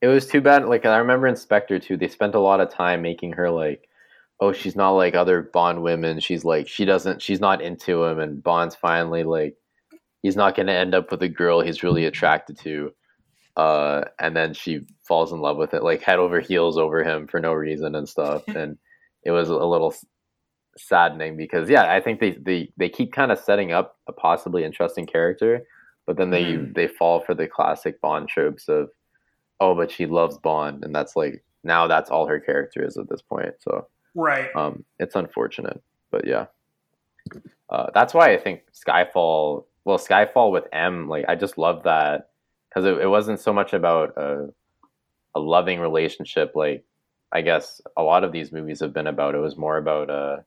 [0.00, 0.66] It was too bad.
[0.66, 1.96] Like I remember in Spectre too.
[1.96, 3.88] They spent a lot of time making her like,
[4.40, 6.20] oh, she's not like other Bond women.
[6.20, 7.20] She's like she doesn't.
[7.22, 9.56] She's not into him, and Bond's finally like,
[10.22, 12.92] he's not going to end up with a girl he's really attracted to.
[13.56, 17.26] Uh, and then she falls in love with it, like head over heels over him
[17.26, 18.42] for no reason and stuff.
[18.54, 18.78] And
[19.24, 19.92] it was a little
[20.76, 24.62] saddening because yeah, I think they they they keep kind of setting up a possibly
[24.62, 25.64] interesting character,
[26.06, 26.74] but then they Mhm.
[26.74, 28.90] they fall for the classic Bond tropes of
[29.60, 33.08] oh, but she loves Bond, and that's like now that's all her character is at
[33.08, 33.54] this point.
[33.60, 34.48] So Right.
[34.56, 36.46] um, it's unfortunate, but yeah,
[37.70, 39.64] uh, that's why I think Skyfall.
[39.84, 42.30] Well, Skyfall with M, like I just love that
[42.68, 44.52] because it, it wasn't so much about a,
[45.34, 46.52] a loving relationship.
[46.54, 46.84] Like
[47.32, 49.34] I guess a lot of these movies have been about.
[49.34, 50.44] It was more about a.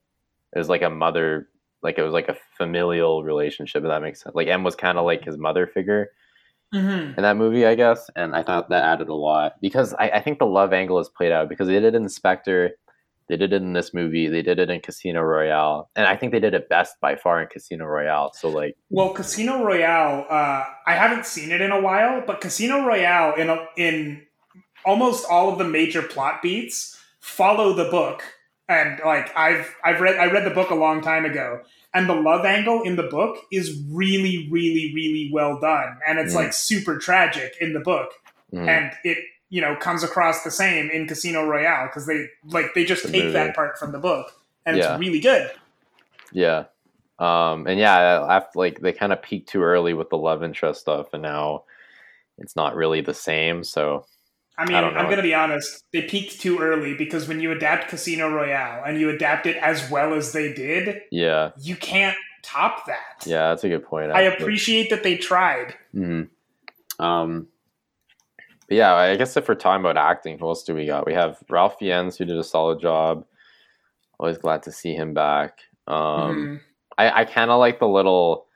[0.54, 1.48] It was like a mother,
[1.82, 3.82] like it was like a familial relationship.
[3.82, 4.34] If that makes sense.
[4.34, 6.10] Like M was kind of like his mother figure
[6.72, 10.08] hmm in that movie, I guess, and I thought that added a lot because I,
[10.10, 12.70] I think the love angle is played out because they did it in Spectre,
[13.28, 16.32] they did it in this movie, they did it in Casino Royale, and I think
[16.32, 18.32] they did it best by far in Casino Royale.
[18.34, 22.84] So like, Well, Casino Royale, uh, I haven't seen it in a while, but Casino
[22.84, 24.22] Royale in a, in
[24.84, 28.22] almost all of the major plot beats follow the book,
[28.68, 31.60] and like I've I've read I read the book a long time ago,
[31.94, 36.32] and the love angle in the book is really really really well done, and it's
[36.32, 36.36] Mm.
[36.36, 38.10] like super tragic in the book,
[38.52, 39.18] mhm, and it
[39.50, 43.08] you know comes across the same in Casino Royale because they like they just The
[43.10, 43.32] take movie.
[43.34, 44.32] that part from the book,
[44.66, 44.94] and Yeah.
[44.94, 45.50] it's really good.
[46.32, 46.64] yeah,
[47.18, 50.80] um, and yeah, after like they kind of peaked too early with the love interest
[50.80, 51.64] stuff, and now
[52.38, 53.62] it's not really the same.
[53.64, 54.06] So
[54.58, 55.82] I mean, I I'm going to be honest.
[55.92, 59.90] They peaked too early because when you adapt Casino Royale and you adapt it as
[59.90, 63.24] well as they did, yeah, you can't top that.
[63.24, 64.10] yeah, that's a good point.
[64.12, 64.42] I actually.
[64.44, 65.74] appreciate that they tried.
[65.94, 66.28] Mhm.
[66.98, 67.48] Um,
[68.68, 71.06] but yeah, I guess if we're talking about acting, who else do we got?
[71.06, 73.24] We have Ralph Fiennes, who did a solid job.
[74.20, 75.58] Always glad to see him back.
[75.88, 76.60] Um, Mhm.
[76.98, 78.46] I, I kind of like the little.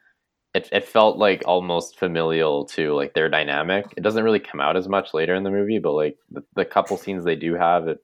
[0.56, 3.86] It, it felt like almost familial to like their dynamic.
[3.96, 6.64] It doesn't really come out as much later in the movie, but like the, the
[6.64, 7.98] couple scenes they do have, it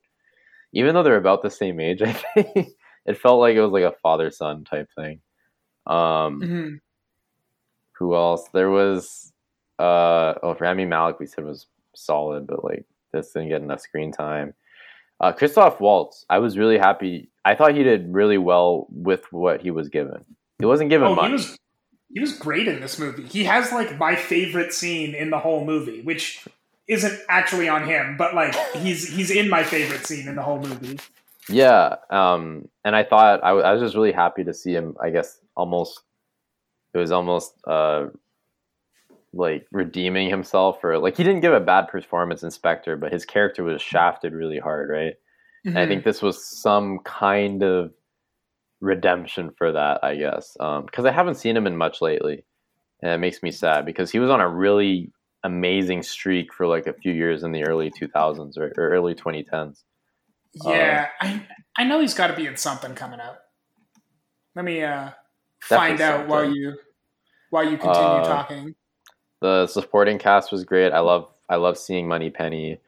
[0.72, 2.68] even though they're about the same age, I think
[3.06, 5.20] it felt like it was like a father son type thing.
[5.86, 6.78] Um, Mhm.
[7.92, 8.48] who else?
[8.52, 9.32] There was
[9.78, 14.12] uh oh Rami Malek we said was solid, but like this didn't get enough screen
[14.12, 14.54] time.
[15.20, 17.30] Uh, Christoph Waltz, I was really happy.
[17.44, 20.24] I thought he did really well with what he was given.
[20.58, 21.26] He wasn't given Oh, much.
[21.28, 21.58] he was
[22.12, 23.25] he was great in this movie.
[23.25, 26.46] He has like my favorite scene in the whole movie, which
[26.88, 30.61] isn't actually on him, but like he's he's in my favorite scene in the whole
[30.61, 30.98] movie.
[31.48, 34.96] Yeah, um, and I thought I, w- I was just really happy to see him.
[35.03, 36.01] I guess almost
[36.94, 38.07] it was almost uh,
[39.33, 43.25] like redeeming himself, or like he didn't give a bad performance, in Spectre, but his
[43.25, 45.14] character was shafted really hard, right?
[45.64, 47.92] And I think this was some kind of
[48.82, 52.44] redemption for that, I guess, because I haven't seen him in much lately,
[53.00, 55.10] and it makes me sad because he was on a really
[55.44, 59.84] amazing streak for like a few years in the early 2000s or, or early 2010s.
[60.54, 61.46] Yeah, I
[61.78, 63.40] I know he's got to be in something coming up.
[64.54, 65.10] Let me uh
[65.62, 66.74] find out while you
[67.50, 68.74] while you continue Uh, talking.
[69.40, 70.92] The supporting cast was great.
[70.92, 72.78] I love I love seeing Moneypenny.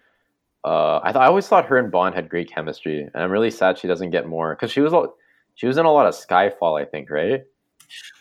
[0.65, 3.51] Uh, I thought I always thought her and Bond had great chemistry, and I'm really
[3.51, 5.09] sad she doesn't get more because she was a-
[5.55, 7.45] she was in a lot of Skyfall, I think, right?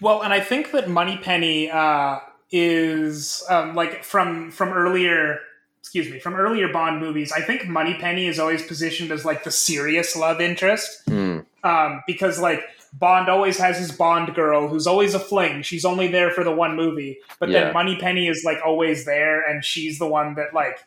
[0.02, 2.20] Well, and I think that Moneypenny uh,
[2.52, 5.40] is um, like from from earlier.
[5.80, 7.32] Excuse me, from earlier Bond movies.
[7.34, 11.40] I think Moneypenny is always positioned as like the serious love interest Hmm.
[11.64, 15.62] um, because like Bond always has his Bond girl who's always a fling.
[15.62, 17.66] She's only there for the one movie, but Yeah.
[17.66, 20.80] then Moneypenny is like always there, and she's the one that like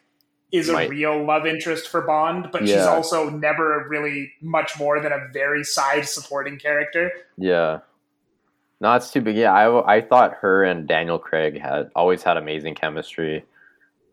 [0.52, 5.12] is a real love interest for Bond, but she's also never really much more than
[5.12, 7.10] a very side supporting character.
[7.36, 7.80] Yeah.
[8.80, 9.36] No, it's too big.
[9.36, 13.44] Yeah, I, I thought her and Daniel Craig had always had amazing chemistry.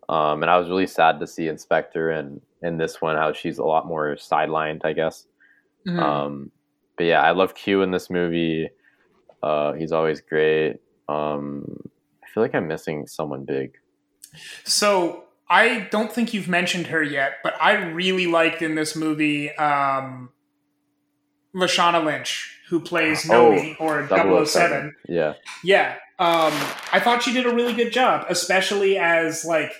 [0.09, 3.33] Um, and I was really sad to see in Spectre and in this one how
[3.33, 5.27] she's a lot more sidelined, I guess.
[5.85, 5.99] Hmm.
[5.99, 6.51] Um,
[6.97, 8.69] but yeah, I love Q in this movie.
[9.41, 10.77] Uh, he's always great.
[11.09, 11.89] Um,
[12.23, 13.77] I feel like I'm missing someone big.
[14.63, 19.53] So I don't think you've mentioned her yet, but I really liked in this movie
[19.55, 20.29] um,
[21.53, 24.45] Lashana Lynch, who plays Oh, or 007.
[24.45, 24.95] 007.
[25.07, 25.33] Yeah.
[25.63, 26.53] Yeah, um,
[26.91, 29.71] I thought she did a really good job, especially as like.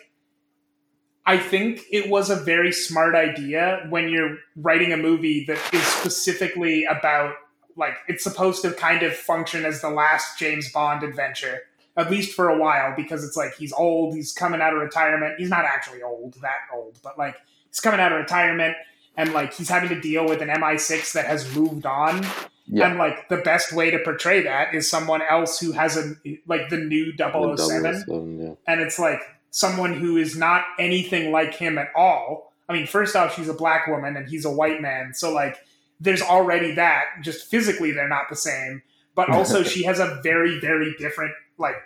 [1.25, 5.81] I think it was a very smart idea when you're writing a movie that is
[5.81, 7.35] specifically about
[7.77, 11.61] like it's supposed to kind of function as the last James Bond adventure
[11.95, 15.35] at least for a while because it's like he's old, he's coming out of retirement.
[15.37, 17.35] He's not actually old, that old, but like
[17.69, 18.75] he's coming out of retirement
[19.15, 22.25] and like he's having to deal with an MI6 that has moved on
[22.65, 22.87] Yeah.
[22.87, 26.15] and like the best way to portray that is someone else who has a
[26.47, 28.53] like the new 007 007, yeah.
[28.67, 32.53] and it's like someone who is not anything like him at all.
[32.67, 35.57] I mean, first off, she's a black woman and he's a white man, so like
[35.99, 37.05] there's already that.
[37.21, 38.81] Just physically, they're not the same,
[39.13, 41.77] but also she has a very, very different like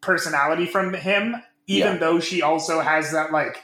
[0.00, 1.36] personality from him.
[1.66, 1.98] Even Yeah.
[1.98, 3.62] though she also has that like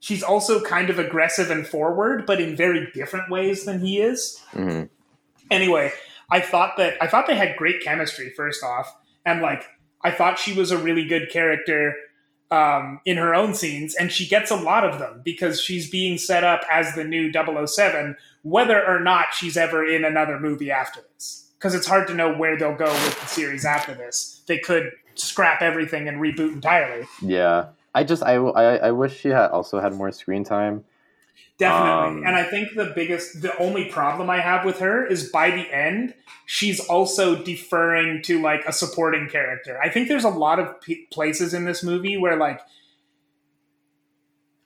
[0.00, 4.42] she's also kind of aggressive and forward, but in very different ways than he is
[4.52, 4.84] hmm
[5.50, 5.92] anyway,
[6.30, 8.94] I thought that I thought they had great chemistry first off,
[9.26, 9.64] and like
[10.02, 11.94] I thought she was a really good character
[12.50, 16.18] um, in her own scenes, and she gets a lot of them because she's being
[16.18, 21.00] set up as the new 007, whether or not she's ever in another movie after
[21.14, 21.39] this.
[21.60, 24.40] Because it's hard to know where they'll go with the series after this.
[24.46, 27.06] They could scrap everything and reboot entirely.
[27.20, 27.66] Yeah.
[27.94, 30.84] I just I, I I wish she had also had more screen time.
[31.60, 32.22] Definitely.
[32.22, 35.50] Um, and I think the biggest, the only problem I have with her is by
[35.50, 36.14] the end,
[36.46, 39.78] she's also deferring to like a supporting character.
[39.78, 42.62] I think there's a lot of p- places in this movie where like,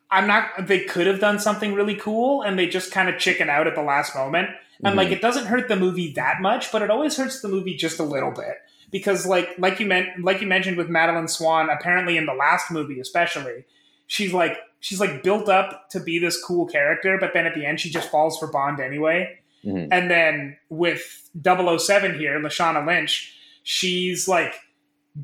[0.09, 3.51] I'm not, they could have done something really cool and they just kind of chicken
[3.51, 4.51] out at the last moment.
[4.83, 7.77] And like, it doesn't hurt the movie that much, but it always hurts the movie
[7.77, 8.57] just a little bit.
[8.91, 12.71] Because like, like you meant, like you mentioned with Madeleine Swann, apparently in the last
[12.71, 13.65] movie, especially,
[14.07, 17.65] she's like she's like built up to be this cool character, but then at the
[17.65, 19.39] end she just falls for Bond anyway.
[19.65, 19.89] Mhm.
[19.91, 24.55] And then with 007 here, Lashana Lynch, she's like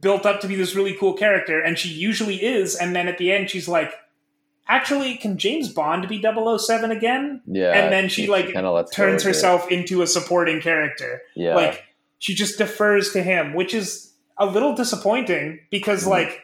[0.00, 2.74] built up to be this really cool character, and she usually is.
[2.74, 3.92] And then at the end, she's like,
[4.70, 7.42] actually, can James Bond be 007 again?
[7.46, 7.72] Yeah.
[7.72, 9.28] And then she, like, lets go Turns of it.
[9.28, 11.20] herself into a supporting character.
[11.34, 11.54] Yeah.
[11.56, 11.84] Like,
[12.18, 16.10] she just defers to him, which is a little disappointing because, Mhm.
[16.10, 16.40] like,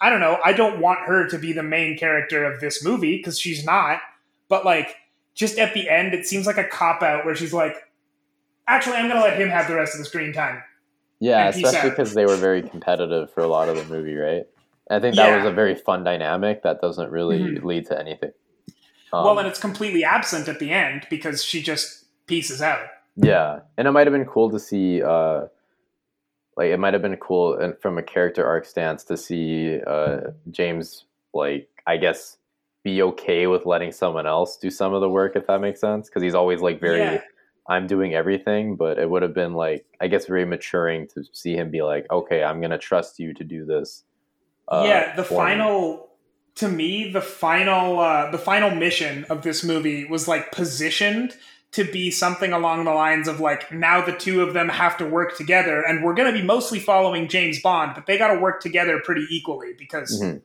[0.00, 3.16] I don't know, I don't want her to be the main character of this movie
[3.16, 4.00] because she's not.
[4.48, 4.96] But, like,
[5.34, 7.76] just at the end, it seems like a cop out where she's like,
[8.68, 10.62] actually, I'm going to let him have the rest of the screen time.
[11.20, 14.46] Yeah, especially because they were very competitive for a lot of the movie, right?
[14.90, 15.36] I think that Yeah.
[15.36, 17.64] was a very fun dynamic that doesn't really Mhm.
[17.64, 18.32] lead to anything.
[19.12, 22.86] Um, well, and it's completely absent at the end because she just pieces out.
[23.16, 25.46] yeah, and it might have been cool to see, uh,
[26.56, 30.20] like, it might have been cool and from a character arc stance to see uh,
[30.50, 32.38] James, like, I guess,
[32.82, 36.08] be okay with letting someone else do some of the work if that makes sense
[36.08, 37.22] because he's always like very Yeah.
[37.66, 41.54] I'm doing everything, but it would have been like I guess very maturing to see
[41.56, 44.04] him be like, okay, I'm gonna trust you to do this.
[44.68, 46.08] Uh, yeah, the for me." final
[46.56, 51.36] to me, the final uh, the final mission of this movie was like positioned
[51.72, 55.04] to be something along the lines of like now the two of them have to
[55.04, 58.38] work together and we're going to be mostly following James Bond, but they got to
[58.38, 60.40] work together pretty equally because Mhm.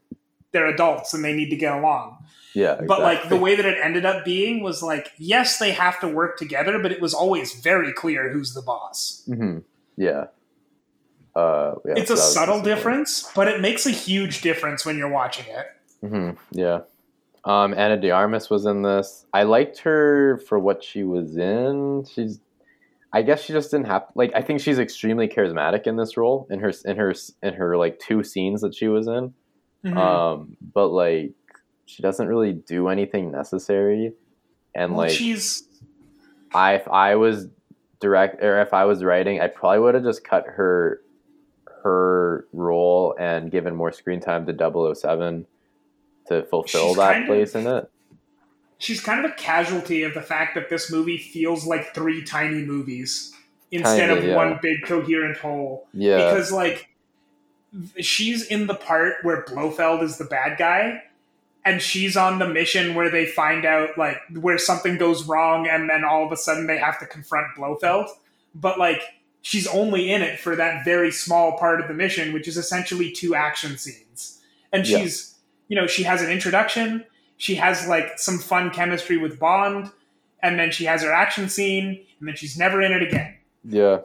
[0.52, 2.18] they're adults and they need to get along.
[2.56, 6.00] Yeah, But like the way that it ended up being was like yes, they have
[6.00, 9.22] to work together, but it was always very clear who's the boss.
[9.30, 9.62] Mhm.
[9.98, 10.26] yeah.
[11.36, 15.10] Uh, yeah, it's so a subtle difference, but it makes a huge difference when you're
[15.10, 15.68] watching it.
[16.08, 16.82] hmm Yeah.
[17.46, 19.26] Um, Ana de Armas was in this.
[19.34, 22.06] I liked her for what she was in.
[22.14, 22.40] She's,
[23.14, 24.32] I guess she just didn't have like.
[24.36, 28.00] I think she's extremely charismatic in this role in her in her in her like
[28.00, 29.34] two scenes that she was in.
[29.86, 29.98] Mhm.
[29.98, 31.32] Um, but like
[31.86, 34.14] she doesn't really do anything necessary.
[34.76, 35.64] And Well, like she's
[36.54, 37.48] I if I was
[38.00, 41.02] direct or if I was writing, I probably would have just cut her
[41.84, 45.46] her role and given more screen time to 007
[46.28, 47.90] to fulfill She's that kind of- place in it.
[48.78, 52.62] she's kind of a casualty of the fact that this movie feels like three tiny
[52.64, 53.34] movies
[53.72, 54.36] instead Kinda, of yeah.
[54.36, 55.88] one big coherent whole.
[55.94, 56.18] Yeah.
[56.32, 56.90] Because like
[58.00, 61.04] she's in the part where Blofeld is the bad guy
[61.66, 65.90] and she's on the mission where they find out like where something goes wrong and
[65.90, 68.08] then all of a sudden they have to confront Blofeld.
[68.56, 69.02] But like
[69.42, 73.12] she's only in it for that very small part of the mission, which is essentially
[73.12, 74.42] two action scenes.
[74.72, 75.00] And Yeah.
[75.00, 75.36] she's
[75.68, 77.04] you know, she has an introduction,
[77.38, 79.92] she has like some fun chemistry with Bond,
[80.42, 83.36] and then she has her action scene, and then she's never in it again.
[83.64, 84.00] yeah.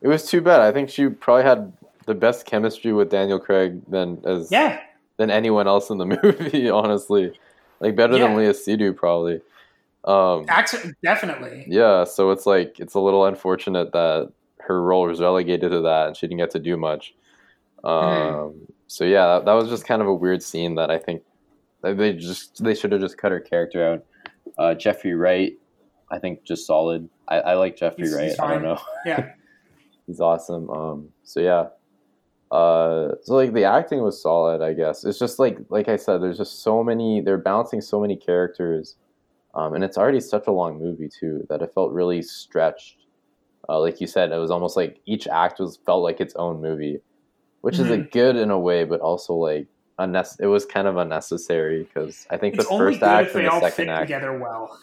[0.00, 0.60] It was too bad.
[0.62, 1.72] I think she probably had
[2.06, 4.80] the best chemistry with Daniel Craig than as Yeah.
[5.18, 7.38] than anyone else in the movie, honestly.
[7.78, 8.36] Like better than Yeah.
[8.36, 9.40] Léa Seydoux probably.
[10.04, 10.46] Um
[11.04, 11.66] definitely.
[11.68, 14.32] Yeah, so it's like it's a little unfortunate that
[14.66, 17.14] her role was relegated to that and she didn't get to do much.
[17.84, 18.58] Um, Mm-hmm.
[18.88, 21.22] So yeah, that, that was just kind of a weird scene that I think
[21.82, 24.04] they just they should have just cut her character out.
[24.58, 25.52] Uh, Jeffrey Wright,
[26.10, 27.08] I think just solid.
[27.28, 28.30] I, I like Jeffrey He's- Wright.
[28.30, 29.30] he's I don't know, Yeah.
[30.08, 30.68] he's awesome.
[30.70, 31.66] Um, so yeah.
[32.50, 35.04] Uh, so like the acting was solid, I guess.
[35.04, 37.20] It's just like like I said, there's just so many.
[37.20, 38.96] They're balancing so many characters,
[39.54, 42.96] um, and it's already such a long movie too that it felt really stretched.
[43.68, 46.60] Uh, like you said, it was almost like each act was felt like its own
[46.60, 47.00] movie,
[47.60, 48.10] which is a Mhm.
[48.12, 49.66] good in a way, but also like
[49.98, 50.48] unnecessary.
[50.48, 53.86] It was kind of unnecessary because I think It's the first act and the second
[53.86, 54.78] fit act, together well.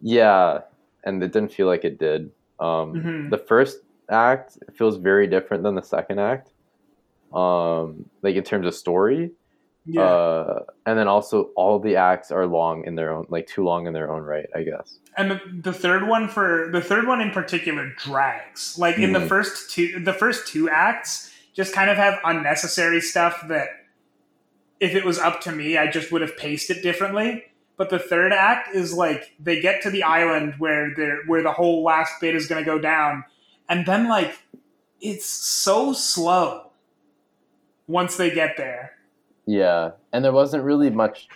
[0.00, 0.60] yeah,
[1.04, 2.30] and it didn't feel like it did.
[2.60, 3.30] Um, Mhm.
[3.30, 3.78] The first
[4.08, 6.52] act feels very different than the second act,
[7.32, 9.32] um, like in terms of story.
[9.86, 10.02] Yeah.
[10.02, 13.86] Uh, and then also all the acts are long in their own, like too long
[13.86, 14.98] in their own right, I guess.
[15.16, 18.76] and the, the third one for the third one in particular drags.
[18.78, 19.28] Like in the Mhm.
[19.28, 23.68] first two the first two acts just kind of have unnecessary stuff that
[24.80, 27.44] if it was up to me, I just would have paced it differently.
[27.78, 31.52] But the third act is like they get to the island where they're where the
[31.52, 33.24] whole last bit is gonna go down,
[33.68, 34.36] and then like
[35.00, 36.72] it's so slow
[37.86, 38.92] once they get there.
[39.46, 41.28] Yeah, and there wasn't really much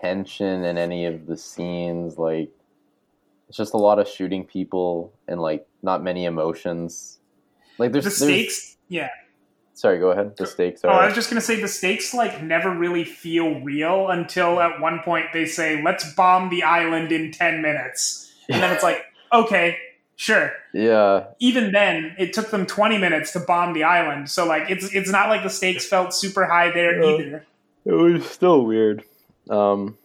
[0.00, 2.16] tension in any of the scenes.
[2.18, 2.50] Like,
[3.48, 7.18] it's just a lot of shooting people and like not many emotions.
[7.78, 9.10] Like, there's The there's- stakes, yeah.
[9.74, 10.36] Sorry, go ahead.
[10.36, 10.92] The stakes oh, are.
[10.92, 11.02] Oh, are.
[11.02, 14.98] I was just gonna say the stakes like never really feel real until at one
[15.04, 19.76] point they say, "Let's bomb the island in ten minutes," and then it's like, okay,
[20.16, 20.50] sure.
[20.74, 24.92] yeah, Even then, it took them twenty minutes to bomb the island, so like it's
[24.92, 27.10] it's not like the stakes felt super high there Yeah.
[27.14, 27.46] either.
[27.84, 29.04] It was still weird.
[29.50, 29.96] Um,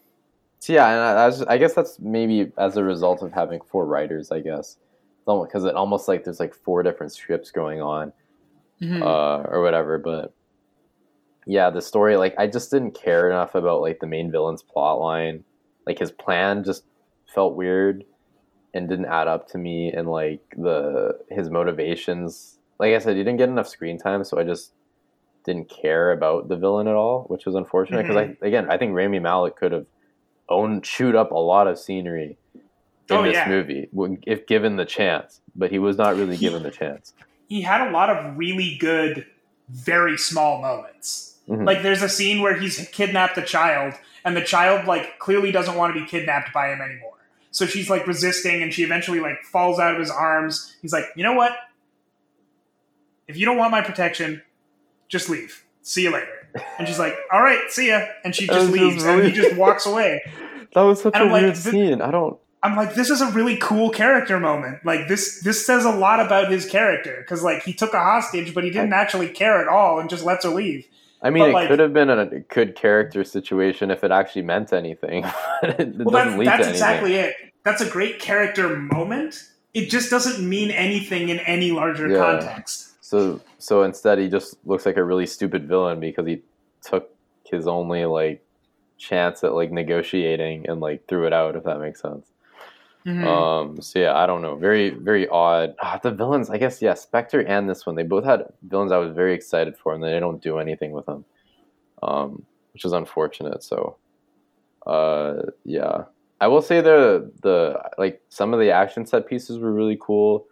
[0.60, 3.60] so yeah, and I, I, was, I guess that's maybe as a result of having
[3.62, 4.32] four writers.
[4.32, 4.78] I guess
[5.26, 8.12] because it almost like there's like four different scripts going on.
[8.84, 9.02] Mhm.
[9.02, 9.98] uh, or whatever.
[9.98, 10.34] But
[11.46, 15.00] yeah, the story, like, I just didn't care enough about like the main villain's plot
[15.00, 15.44] line.
[15.86, 16.84] Like his plan just
[17.34, 18.04] felt weird
[18.74, 22.58] and didn't add up to me, and like the his motivations.
[22.80, 24.74] Like I said, he didn't get enough screen time, so I just
[25.44, 28.96] didn't care about the villain at all, which was unfortunate because I again I think
[28.96, 29.86] Rami Malek could have
[30.50, 32.62] owned chewed up a lot of scenery in
[33.10, 33.48] Oh, this yeah.
[33.50, 33.90] movie
[34.26, 37.14] if given the chance, but he was not really given the chance.
[37.48, 39.26] He had a lot of really good,
[39.70, 41.38] very small moments.
[41.50, 41.66] Mhm.
[41.68, 45.76] Like there's a scene where he's kidnapped a child, and the child like clearly doesn't
[45.76, 47.10] want to be kidnapped by him anymore.
[47.52, 50.76] So she's like resisting, and she eventually like falls out of his arms.
[50.82, 51.52] He's like, you know what?
[53.28, 54.42] If you don't want my protection,
[55.14, 55.64] just leave.
[55.84, 56.28] See you later.
[56.78, 59.32] And she's like, "All right, see ya," and she just was just leaves, and he
[59.32, 60.22] just walks away.
[60.76, 62.02] That was such And a I'm weird this- scene.
[62.02, 62.36] I don't.
[62.64, 64.84] I'm like, this is a really cool character moment.
[64.84, 68.56] Like this, this says a lot about his character because like he took a hostage,
[68.56, 70.88] but he didn't actually care at all and just lets her leave.
[71.22, 74.42] I mean, But, it like- could have been a good character situation if it actually
[74.44, 75.26] meant anything.
[75.64, 76.70] it Well, doesn't that's, lead that's to anything.
[76.72, 77.36] exactly it.
[77.64, 79.44] That's a great character moment.
[79.76, 82.18] It just doesn't mean anything in any larger Yeah.
[82.18, 82.93] context.
[83.14, 86.42] So, so instead, he just looks like a really stupid villain because he
[86.82, 88.44] took his only like
[88.98, 91.56] chance at like negotiating and like threw it out.
[91.56, 92.32] If that makes sense.
[93.06, 93.24] Mhm.
[93.24, 94.56] Um, so yeah, I don't know.
[94.56, 95.76] Very, very odd.
[95.80, 98.98] Ah, the villains, I guess, yeah, Spectre and this one, they both had villains I
[98.98, 101.24] was very excited for, and they don't do anything with them,
[102.02, 102.44] um,
[102.74, 103.62] which is unfortunate.
[103.62, 103.98] So,
[104.88, 106.06] uh, yeah,
[106.42, 110.48] I will say the the like some of the action set pieces were really cool.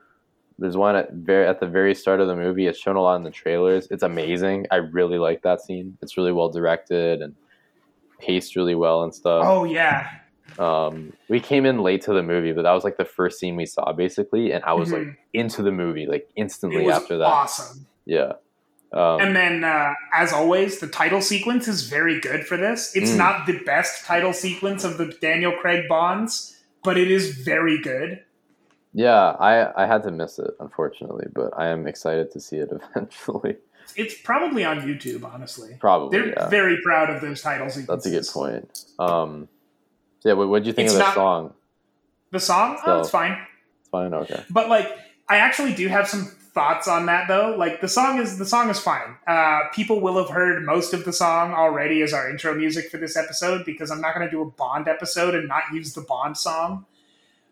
[0.62, 2.68] There's one at very at the very start of the movie.
[2.68, 3.88] It's shown a lot in the trailers.
[3.92, 4.68] It's amazing.
[4.72, 5.98] I really like that scene.
[6.02, 7.36] It's really well directed and
[8.20, 10.08] paced really well and stuff oh yeah,
[10.60, 13.56] um we came in late to the movie but that was like the first scene
[13.56, 15.16] we saw basically and i was like Mhm.
[15.34, 17.88] into the movie like instantly after that awesome.
[18.06, 18.34] yeah
[18.94, 22.94] um And then, uh, as always, the title sequence is very good for this.
[22.96, 23.18] It's Mm.
[23.18, 28.20] not the best title sequence of the Daniel Craig Bonds, but it is very good.
[28.94, 32.70] Yeah i i had to miss it unfortunately but i am excited to see it
[32.96, 33.56] eventually
[33.96, 35.76] It's probably on YouTube, honestly.
[35.80, 37.76] probably They're yeah very proud of those titles.
[37.86, 39.48] that's a good point um
[40.20, 41.54] so yeah what would you think It's of the not- song
[42.32, 43.38] The song, oh, it's fine.
[43.80, 44.88] it's fine okay But like,
[45.28, 47.56] I actually do have some thoughts on that though.
[47.58, 49.16] Like, the song is the song is fine.
[49.26, 52.98] Uh, people will have heard most of the song already as our intro music for
[52.98, 56.02] this episode because I'm not going to do a Bond episode and not use the
[56.02, 56.86] Bond song.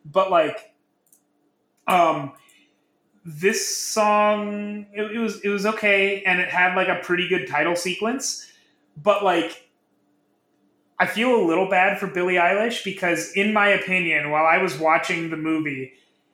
[0.06, 0.69] But like,
[1.90, 2.34] um,
[3.26, 7.48] this song it, it was it was okay and it had like a pretty good
[7.48, 8.52] title sequence,
[9.02, 9.66] but like.
[11.02, 14.78] I feel a little bad for Billie Eilish because, in my opinion, while I was
[14.78, 15.94] watching the movie,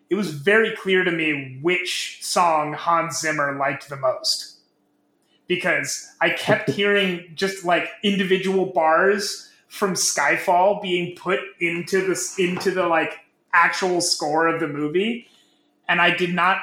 [0.09, 4.57] it was very clear to me which song Hans Zimmer liked the most.
[5.47, 12.71] Because I kept hearing just like individual bars from Skyfall being put into this into
[12.71, 13.19] the like
[13.53, 15.27] actual score of the movie.
[15.87, 16.59] And I did not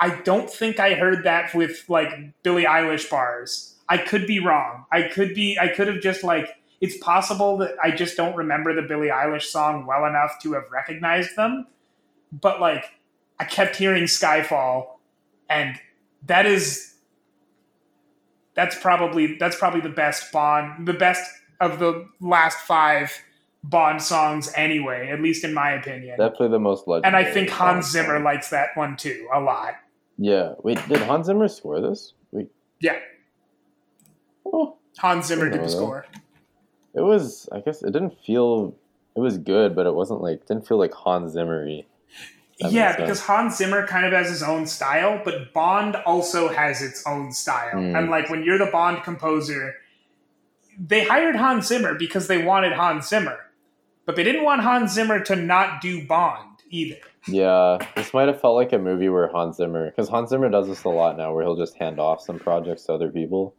[0.00, 2.10] I don't think I heard that with like
[2.42, 3.76] Billie Eilish bars.
[3.88, 4.84] I could be wrong.
[4.90, 6.48] I could be I could have just like
[6.80, 10.64] it's possible that I just don't remember the Billie Eilish song well enough to have
[10.72, 11.66] recognized them
[12.32, 12.84] but like
[13.38, 14.86] I kept hearing Skyfall,
[15.48, 15.78] and
[16.26, 16.94] that is
[18.54, 23.12] that's probably that's probably the best Bond, the best of the last five
[23.64, 26.18] Bond songs anyway, at least in my opinion.
[26.18, 27.06] definitely the most legend.
[27.06, 29.74] and I think Hans Zimmer likes that one too a lot.
[30.18, 32.48] yeah wait did hans zimmer score this wait
[32.80, 32.98] Yeah,
[34.44, 36.06] oh Hans Zimmer did the score.
[36.94, 38.74] It was, I guess, it didn't feel,
[39.16, 41.86] it was good, but it wasn't like, didn't feel like Hans Zimmery.
[42.58, 47.02] Yeah, because Hans Zimmer kind of has his own style, but Bond also has its
[47.06, 47.74] own style.
[47.74, 47.98] Mm.
[47.98, 49.74] And like when you're the Bond composer,
[50.78, 53.38] they hired Hans Zimmer because they wanted Hans Zimmer,
[54.06, 56.96] but they didn't want Hans Zimmer to not do Bond either.
[57.28, 60.66] Yeah, this might have felt like a movie where Hans Zimmer, because Hans Zimmer does
[60.68, 63.54] this a lot now, where he'll just hand off some projects to other people,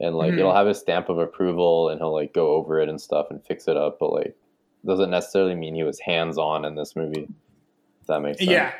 [0.00, 0.38] and like Mhm.
[0.38, 3.44] it'll have his stamp of approval, and he'll like go over it and stuff and
[3.44, 4.36] fix it up, but like
[4.86, 7.28] doesn't necessarily mean he was hands on in this movie.
[8.00, 8.50] If that makes sense.
[8.50, 8.72] Yeah,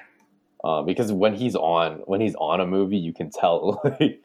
[0.62, 4.22] uh, because when he's on when he's on a movie, you can tell like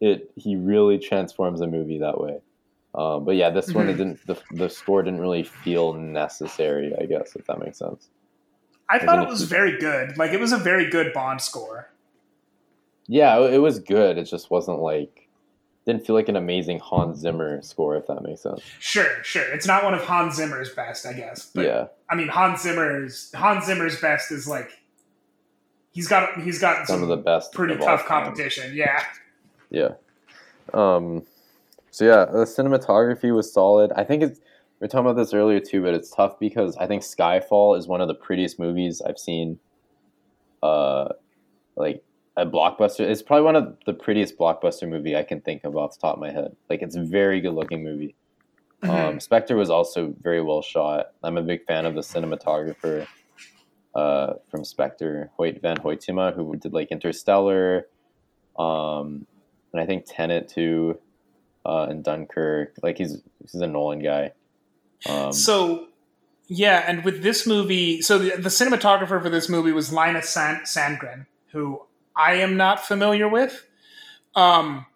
[0.00, 0.30] it.
[0.36, 2.40] He really transforms a movie that way.
[2.94, 3.98] Um, but yeah, this one it Mhm.
[3.98, 4.26] didn't.
[4.26, 6.92] The, the score didn't really feel necessary.
[7.00, 8.08] I guess if that makes sense.
[8.88, 10.16] I thought it was very good.
[10.18, 11.90] Like it was a very good Bond score.
[13.06, 14.16] Yeah, it, was good.
[14.18, 15.28] It just wasn't like
[15.86, 17.96] didn't feel like an amazing Hans Zimmer score.
[17.96, 18.62] If that makes sense.
[18.78, 19.42] Sure, sure.
[19.52, 21.50] It's not one of Hans Zimmer's best, I guess.
[21.54, 24.70] But yeah, I mean, Hans Zimmer's Hans Zimmer's best is like
[25.92, 27.52] he's got he's got some some of the best.
[27.52, 28.74] pretty tough competition.
[28.74, 29.02] Yeah.
[29.70, 29.94] Yeah.
[30.72, 31.24] Um.
[31.94, 33.92] So yeah, the cinematography was solid.
[33.94, 34.40] I think it's.
[34.80, 37.86] We were talking about this earlier too, but it's tough because I think Skyfall is
[37.86, 39.60] one of the prettiest movies I've seen.
[40.60, 41.10] Uh,
[41.76, 42.02] like
[42.36, 43.08] a blockbuster.
[43.08, 46.14] It's probably one of the prettiest blockbuster movie I can think of off the top
[46.14, 46.56] of my head.
[46.68, 48.16] Like it's a very good looking movie.
[48.82, 48.88] Mhm.
[48.88, 51.12] Um, Spectre was also very well shot.
[51.22, 53.06] I'm a big fan of the cinematographer
[53.94, 57.86] uh, from Spectre, Hoyte Van Hoytema, who did like Interstellar,
[58.58, 59.28] um,
[59.72, 60.98] and I think Tenet too,
[61.64, 62.74] uh, and Dunkirk.
[62.82, 64.32] Like he's he's a Nolan guy.
[65.08, 65.88] Um, so
[66.48, 70.62] yeah, and with this movie, so the, the cinematographer for this movie was Linus San-
[70.62, 71.82] Sandgren, who
[72.16, 73.66] I am not familiar with.
[74.34, 74.86] Um,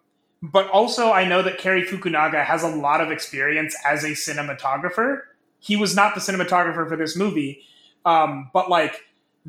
[0.41, 5.21] but also I know that Cary Fukunaga has a lot of experience as a cinematographer.
[5.59, 7.63] He was not the cinematographer for this movie,
[8.05, 9.01] um, but like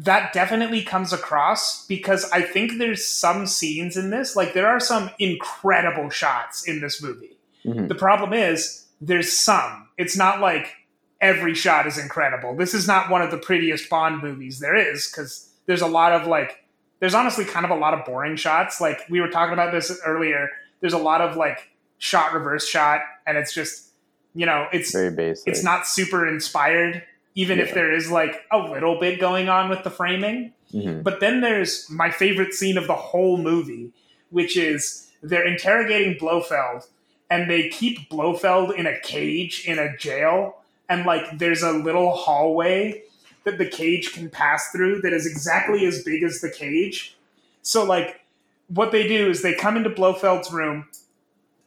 [0.05, 4.81] that definitely comes across because I think there's some scenes in this, like there are
[4.81, 7.37] some incredible shots in this movie.
[7.67, 7.89] Mhm.
[7.89, 9.89] The problem is there's some.
[9.99, 10.75] It's not like
[11.21, 12.57] every shot is incredible.
[12.57, 16.13] This is not one of the prettiest Bond movies there is because there's a lot
[16.13, 16.65] of like
[17.01, 18.81] there's honestly kind of a lot of boring shots.
[18.81, 20.49] Like we were talking about this earlier.
[20.81, 23.89] There's a lot of like shot reverse shot and it's just
[24.33, 25.47] you know, it's Very basic.
[25.49, 27.03] it's not super inspired
[27.35, 30.53] even if there is like a little bit going on with the framing.
[30.75, 31.03] Mhm.
[31.03, 33.93] But then there's my favorite scene of the whole movie,
[34.31, 36.87] which is they're interrogating Blofeld
[37.31, 40.57] and they keep Blofeld in a cage in a jail.
[40.89, 43.03] And like there's a little hallway
[43.45, 47.17] that the cage can pass through that is exactly as big as the cage.
[47.63, 48.21] So like
[48.69, 50.87] what they do is they come into Blofeld's room,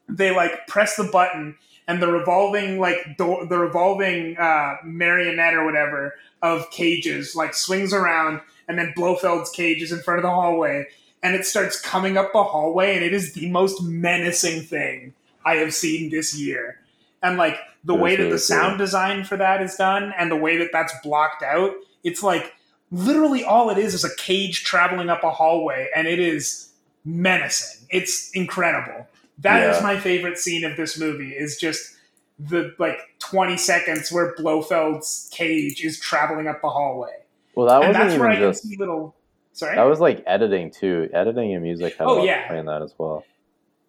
[0.07, 1.55] they like press the button
[1.88, 7.93] and the revolving like door, the revolving uh, marionette or whatever of cages like swings
[7.93, 10.86] around and then Blofeld's cage is in front of the hallway
[11.21, 15.13] and it starts coming up the hallway and it is the most menacing thing
[15.45, 16.79] I have seen this year.
[17.21, 20.29] And like the It way that really the sound design for that is done and
[20.29, 21.73] the way that that's blocked out,
[22.03, 22.53] it's like
[22.91, 26.69] literally all it is is a cage traveling up a hallway and it is
[27.05, 27.88] menacing.
[27.89, 29.07] It's incredible.
[29.39, 29.84] That is Yeah.
[29.84, 31.95] my favorite scene of this movie is just
[32.39, 37.11] the like 20 seconds where Blofeld's cage is traveling up the hallway.
[37.55, 38.63] Well, that and wasn't even can just.
[38.63, 39.15] see little
[39.55, 39.75] Sorry?
[39.75, 41.09] That was like editing too.
[41.13, 42.47] Editing and music had Oh, yeah.
[42.47, 43.23] play in that as well.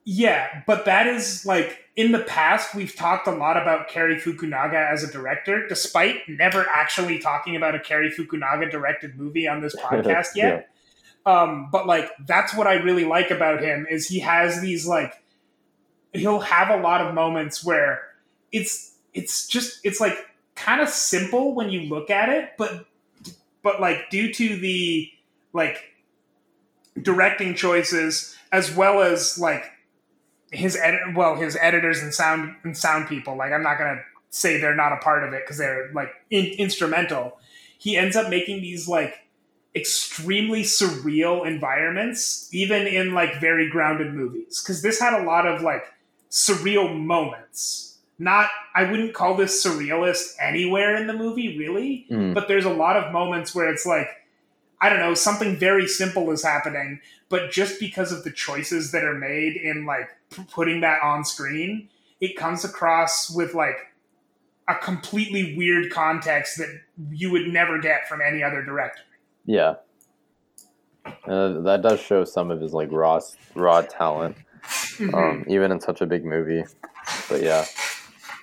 [0.05, 4.93] Yeah, but that is like in the past we've talked a lot about Cary Fukunaga
[4.93, 9.75] as a director, despite never actually talking about a Cary Fukunaga directed movie on this
[9.81, 10.69] podcast yet.
[11.25, 15.15] Um, but like that's what I really like about him is he has these like
[16.15, 18.03] he'll have a lot of moments where
[18.53, 20.17] it's it's just it's like
[20.55, 22.87] kind of simple when you look at it, but
[23.63, 25.11] but like due to the
[25.53, 25.93] like
[27.01, 29.65] directing choices as well as like
[30.53, 34.01] his edit well his editors and sound and sound people like i'm not gonna
[34.35, 37.39] say they're not a part of it because they're like in, instrumental.
[37.79, 39.15] He ends up making these like
[39.77, 44.61] extremely surreal environments even in like very grounded movies.
[44.61, 45.85] Because this had a lot of like
[46.35, 52.35] surreal moments not i wouldn't call this surrealist anywhere in the movie really Mm.
[52.35, 54.09] but there's a lot of moments where it's like
[54.81, 59.05] i don't know something very simple is happening but just because of the choices that
[59.05, 61.89] are made in like p- putting that on screen
[62.21, 63.77] it comes across with like
[64.67, 66.81] a completely weird context that
[67.13, 69.03] you would never get from any other director
[69.47, 69.75] Yeah.
[71.27, 73.21] Uh, that does show some of his like raw
[73.55, 75.15] raw talent, Mm-hmm.
[75.15, 76.65] um, even in such a big movie.
[77.29, 77.65] But yeah,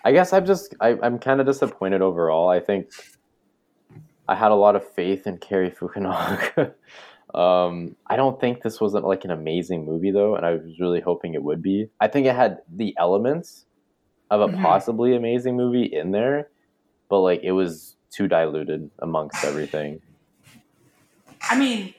[0.04, 2.50] I guess I'm just I, I'm kind of disappointed overall.
[2.50, 2.90] I think
[4.28, 6.74] I had a lot of faith in Cary Fukunaga.
[7.34, 11.02] um, I don't think this wasn't like an amazing movie though, and I was really
[11.02, 11.88] hoping it would be.
[12.00, 13.66] I think it had the elements
[14.30, 14.62] of a Mhm.
[14.62, 16.50] possibly amazing movie in there,
[17.10, 20.02] but like it was too diluted amongst everything.
[21.50, 21.94] I mean,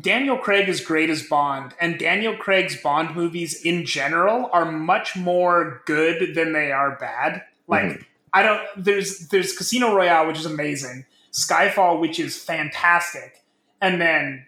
[0.00, 5.16] Daniel Craig is great as Bond, and Daniel Craig's Bond movies in general are much
[5.16, 7.42] more good than they are bad.
[7.68, 8.04] Like Mhm.
[8.32, 13.42] I don't there's there's Casino Royale, which is amazing, Skyfall, which is fantastic,
[13.80, 14.46] and then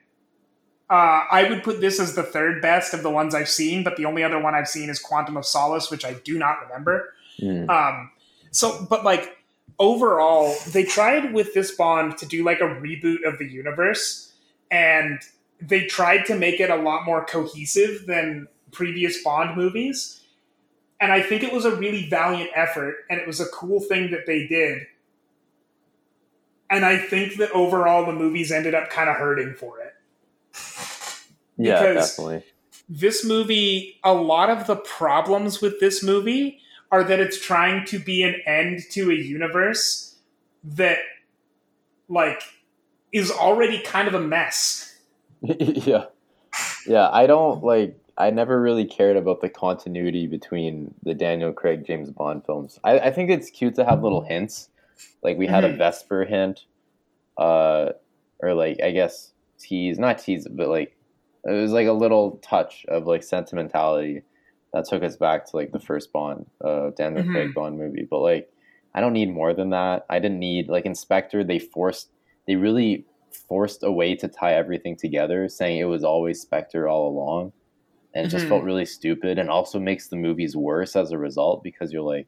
[0.88, 3.97] uh, I would put this as the third best of the ones I've seen, but
[3.97, 7.12] the only other one I've seen is Quantum of Solace, which I do not remember.
[7.40, 7.68] Mm.
[7.68, 8.12] Um,
[8.53, 9.36] so, but like
[9.80, 14.32] overall, they tried with this Bond to do like a reboot of the universe,
[14.70, 15.20] and
[15.61, 20.20] they tried to make it a lot more cohesive than previous Bond movies.
[21.00, 24.11] And I think it was a really valiant effort, and it was a cool thing
[24.12, 24.82] that they did.
[26.68, 29.92] And I think that overall, the movies ended up kind of hurting for it.
[31.57, 32.44] Yeah, because- definitely.
[32.88, 37.98] this movie, a lot of the problems with this movie are that it's trying to
[37.98, 40.16] be an end to a universe
[40.62, 40.98] that,
[42.09, 42.42] like,
[43.12, 44.95] is already kind of a mess.
[45.86, 46.05] yeah.
[46.86, 51.84] Yeah, I don't like I never really cared about the continuity between the Daniel Craig
[51.86, 52.78] James Bond films.
[52.82, 54.70] I, I think it's cute to have little hints.
[55.22, 55.78] Like we had a Mhm.
[55.78, 56.64] Vesper hint,
[57.36, 57.90] uh
[58.40, 60.97] or like I guess tease not tease, but like
[61.44, 64.22] it was like a little touch of like sentimentality
[64.72, 67.32] that took us back to like the first Bond, uh Daniel Mhm.
[67.32, 68.07] Craig Bond movie.
[68.09, 68.51] But like
[68.94, 70.07] I don't need more than that.
[70.09, 72.09] I didn't need like in Spectre, they forced
[72.47, 73.05] they really
[73.37, 77.53] forced a way to tie everything together, saying it was always Spectre all along.
[78.14, 81.62] and it just felt really stupid, and also makes the movies worse as a result
[81.62, 82.26] because you're like,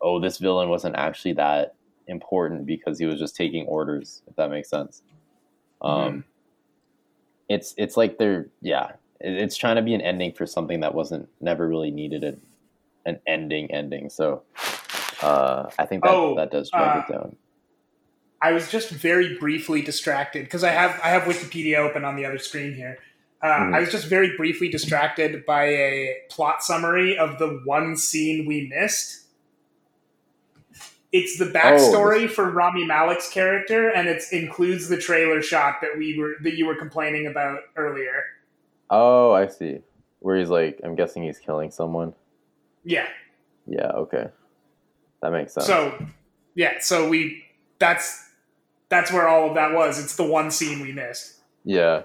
[0.00, 1.74] oh, this villain wasn't actually that
[2.06, 4.22] important because he was just taking orders.
[4.28, 5.02] If that makes sense.
[5.82, 6.24] Um,
[7.48, 10.94] it's it's like they're yeah, it- it's trying to be an ending for something that
[10.94, 12.40] wasn't never really needed an
[13.04, 14.10] an ending ending.
[14.10, 14.42] So
[15.22, 17.36] uh, I think that Oh, that does drag uh, it down.
[18.40, 22.24] I was just very briefly distracted because I have I have Wikipedia open on the
[22.26, 22.98] other screen here.
[23.42, 23.74] Uh, Mhm.
[23.74, 28.66] I was just very briefly distracted by a plot summary of the one scene we
[28.68, 29.22] missed.
[31.12, 36.18] It's the backstory for Rami Malek's character, and it includes the trailer shot that we
[36.18, 38.24] were that you were complaining about earlier.
[38.90, 39.80] Oh, I see.
[40.20, 42.14] Where he's like, I'm guessing he's killing someone.
[42.84, 43.06] Yeah.
[43.66, 44.28] Yeah, okay,
[45.22, 45.66] that makes sense.
[45.66, 45.96] So,
[46.54, 46.78] yeah.
[46.80, 47.44] So we
[47.78, 48.25] that's
[48.88, 50.02] that's where all of that was.
[50.02, 51.34] It's the one scene we missed.
[51.64, 52.02] Yeah.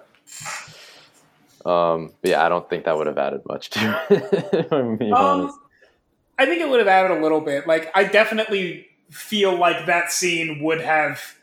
[1.66, 4.68] Um, but yeah, I don't think that would have added much to it.
[4.72, 5.54] I'm being honest.
[5.56, 5.60] Um,
[6.40, 7.68] I think it would have added a little bit.
[7.68, 11.38] Like, I definitely feel like that scene would have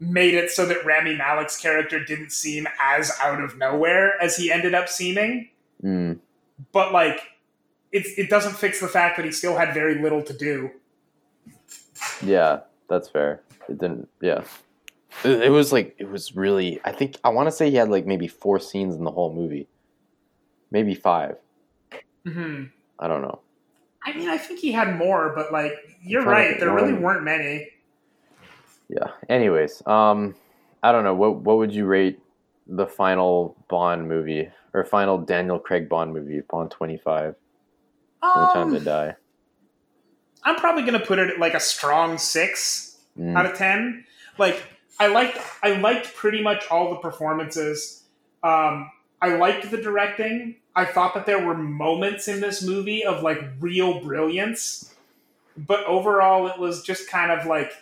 [0.00, 4.50] made it so that Rami Malek's character didn't seem as out of nowhere as he
[4.50, 5.50] ended up seeming.
[5.84, 6.20] Mm,
[6.72, 7.20] But like,
[7.92, 10.70] it's it doesn't fix the fact that he still had very little to do.
[12.24, 13.40] yeah, that's fair.
[13.68, 14.08] It didn't.
[14.22, 14.44] Yeah,
[15.24, 16.80] it, was like it was really.
[16.84, 19.32] I think I want to say he had like maybe four scenes in the whole
[19.34, 19.68] movie,
[20.70, 21.36] maybe five.
[22.26, 22.64] hmm
[22.98, 23.40] I don't know.
[24.04, 26.58] I mean, I think he had more, but like, you're right.
[26.58, 27.68] There really weren't many.
[28.88, 29.08] Yeah.
[29.28, 30.34] Anyways, um,
[30.82, 31.14] I don't know.
[31.14, 32.18] What what would you rate
[32.66, 37.34] the final Bond movie or final Daniel Craig Bond movie, Bond twenty five,
[38.22, 39.14] No Time to Um, Die?
[40.44, 42.84] I'm probably gonna put it like a strong six.
[43.18, 44.04] Mm, out of 10
[44.38, 44.62] like
[44.98, 48.04] i liked i liked pretty much all the performances.
[48.42, 48.90] Um
[49.20, 50.56] i liked the directing.
[50.76, 54.94] I thought that there were moments in this movie of like real brilliance
[55.66, 57.72] but overall it was just kind of like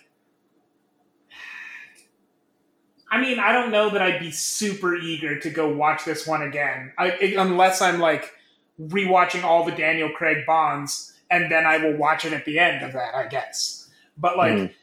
[3.11, 6.43] i mean i don't know that i'd be super eager to go watch this one
[6.43, 6.93] again.
[6.97, 8.33] I, unless i'm like
[8.81, 12.85] rewatching all the daniel craig bonds and then i will watch it at the end
[12.85, 13.89] of that i guess.
[14.19, 14.75] But like mm,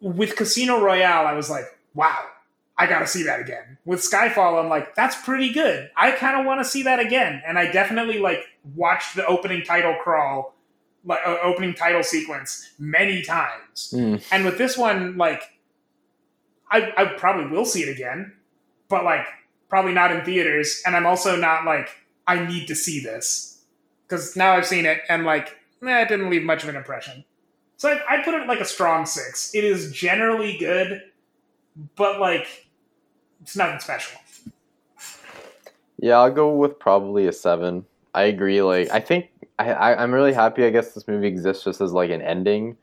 [0.00, 2.18] with Casino Royale, I was like, wow,
[2.76, 3.78] I got to see that again.
[3.84, 5.90] With Skyfall, I'm like, that's pretty good.
[5.96, 7.42] I kind of want to see that again.
[7.46, 8.44] And I definitely like
[8.76, 10.54] watched the opening title crawl,
[11.04, 13.92] like uh, opening title sequence many times.
[13.94, 14.24] mm.
[14.30, 15.42] And with this one, like,
[16.70, 18.34] I, I probably will see it again,
[18.88, 19.26] but like,
[19.68, 20.82] probably not in theaters.
[20.86, 21.88] And I'm also not like,
[22.26, 23.62] I need to see this.
[24.06, 27.24] Because now I've seen it and like, eh, it didn't leave much of an impression.
[27.78, 29.54] So I, I put it like a strong six.
[29.54, 31.00] It is generally good,
[31.96, 32.66] but like,
[33.40, 34.20] it's nothing special.
[36.00, 37.84] Yeah, I'll go with probably a seven.
[38.14, 38.62] I agree.
[38.62, 40.64] Like, I think I, I I'm really happy.
[40.64, 42.76] I guess this movie exists just as like an ending,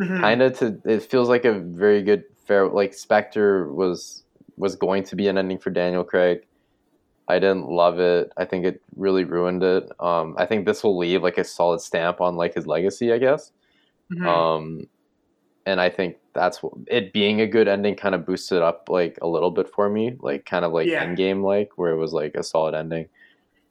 [0.00, 0.20] Mhm.
[0.20, 0.58] kind of.
[0.58, 2.68] To it feels like a very good fair.
[2.68, 4.24] Like Spectre was
[4.56, 6.40] was going to be an ending for Daniel Craig.
[7.28, 8.32] I didn't love it.
[8.36, 9.88] I think it really ruined it.
[10.00, 13.12] Um, I think this will leave like a solid stamp on like his legacy.
[13.12, 13.52] I guess.
[14.12, 14.26] Mhm.
[14.26, 14.88] Um,
[15.66, 19.18] and I think that's what, it being a good ending kind of boosted up like
[19.22, 21.04] a little bit for me, like kind of like Yeah.
[21.04, 23.08] Endgame like where it was like a solid ending.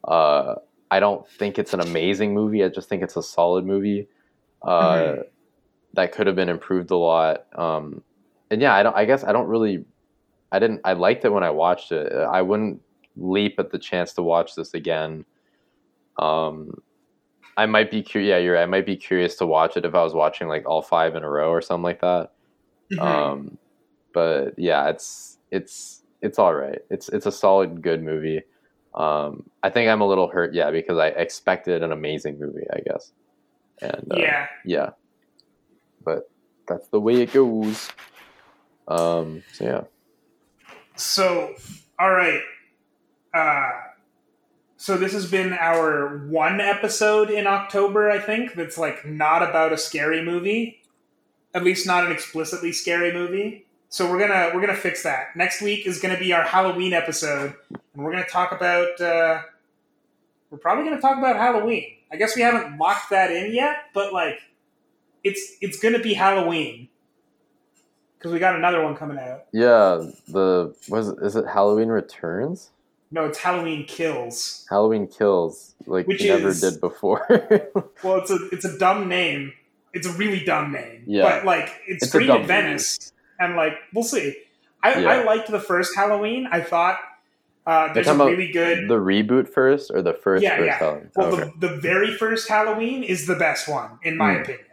[0.08, 0.56] Uh,
[0.90, 2.64] I don't think it's an amazing movie.
[2.64, 4.08] I just think it's a solid movie.
[4.62, 5.26] Uh, Mhm.
[5.94, 7.46] that could have been improved a lot.
[7.58, 8.04] Um,
[8.50, 8.96] and yeah, I don't.
[8.96, 9.86] I guess I don't really.
[10.52, 10.82] I didn't.
[10.84, 12.12] I liked it when I watched it.
[12.14, 12.82] I wouldn't
[13.18, 15.26] leap at the chance to watch this again.
[16.18, 16.82] Um,
[17.58, 18.30] I might be curious.
[18.30, 18.56] Yeah, you're.
[18.56, 18.64] right.
[18.64, 21.24] I might be curious to watch it if I was watching like all five in
[21.24, 22.32] a row or something like that.
[22.94, 23.02] Mhm.
[23.02, 23.58] Um,
[24.14, 26.80] but yeah, it's it's it's all right.
[26.90, 28.44] It's it's a solid, good movie.
[28.94, 32.80] Um, I think I'm a little hurt, yeah, because I expected an amazing movie, I
[32.82, 33.12] guess.
[33.82, 34.48] And uh, yeah.
[34.66, 34.90] yeah,
[36.04, 36.30] but
[36.68, 37.90] that's the way it goes.
[38.88, 39.82] Um, so yeah,
[40.96, 41.54] So,
[42.00, 42.42] all right.
[43.34, 43.72] Uh,
[44.82, 49.72] so this has been our one episode in October, I think, that's like not about
[49.72, 50.82] a scary movie.
[51.54, 53.68] At least not an explicitly scary movie.
[53.90, 55.36] So we're gonna we're gonna fix that.
[55.36, 59.00] Next week is gonna be our Halloween episode, and we're gonna talk about.
[59.00, 59.44] Uh,
[60.50, 61.98] we're probably gonna talk about Halloween.
[62.12, 64.40] I guess we haven't locked that in yet, but like,
[65.24, 66.90] it's it's gonna be Halloween
[68.18, 69.46] because we got another one coming out.
[69.52, 70.10] yeah.
[70.28, 72.72] The was is it Halloween Returns?
[73.12, 74.66] No, it's Halloween Kills.
[74.70, 77.26] Halloween Kills, like Which never is- did before.
[78.04, 79.54] Well, it's a it's a dumb name.
[79.94, 81.04] It's a really dumb name.
[81.06, 81.24] Yeah.
[81.24, 84.36] But like it's, It's a screened dumb at Venice, and like we'll see.
[84.82, 85.10] I, Yeah.
[85.10, 86.48] I liked the first Halloween.
[86.52, 86.98] I thought
[87.68, 88.88] Uh, there's a really good.
[88.90, 90.78] The reboot first or the first yeah, first yeah.
[90.80, 91.12] Halloween?
[91.16, 91.52] Well, Okay.
[91.60, 94.42] the, the very first Halloween is the best one, in my Hmm.
[94.42, 94.66] opinion.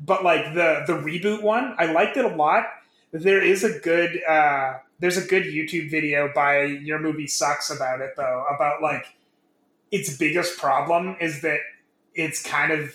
[0.00, 2.64] But like the the reboot one, I liked it a lot.
[3.12, 8.00] There is a good uh, there's a good YouTube video by Your Movie Sucks about
[8.00, 9.06] it though, about like
[9.90, 11.58] its biggest problem is that
[12.14, 12.94] it's kind of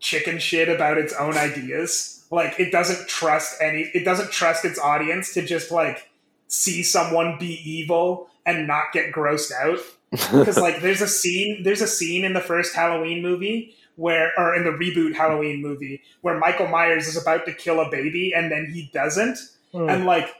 [0.00, 2.24] chicken shit about its own ideas.
[2.30, 6.10] Like it doesn't trust any it doesn't trust its audience to just like
[6.48, 9.78] see someone be evil and not get grossed out.
[10.32, 14.56] Because like there's a scene there's a scene in the first halloween movie where or
[14.56, 18.50] in the reboot halloween movie where michael myers is about to kill a baby and
[18.50, 19.38] then he doesn't.
[19.70, 19.88] Hmm.
[19.88, 20.34] And like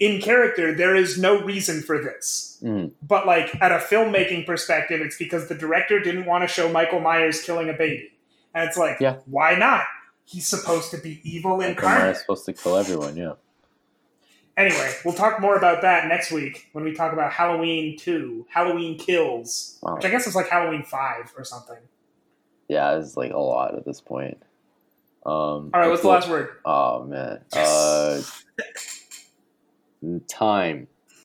[0.00, 2.92] in character there is no reason for this Mm.
[3.06, 6.98] but like at a filmmaking perspective it's because the director didn't want to show michael
[7.00, 8.10] myers killing a baby
[8.54, 9.16] and it's like Yeah.
[9.26, 9.84] why not
[10.24, 13.14] he's supposed to be evil Michael incarnate Myers supposed to kill everyone.
[13.16, 13.32] Yeah.
[14.56, 18.96] Anyway, we'll talk more about that next week when we talk about Halloween 2, Halloween
[18.96, 19.96] Kills, Wow.
[19.96, 21.76] which I guess is like Halloween 5 or something.
[22.68, 24.38] Yeah, it's like a lot at this point.
[25.26, 26.50] Um, All right, what's the last word?
[26.64, 27.40] Oh man.
[27.52, 28.44] Yes.
[28.58, 28.62] Uh,
[30.28, 30.88] time.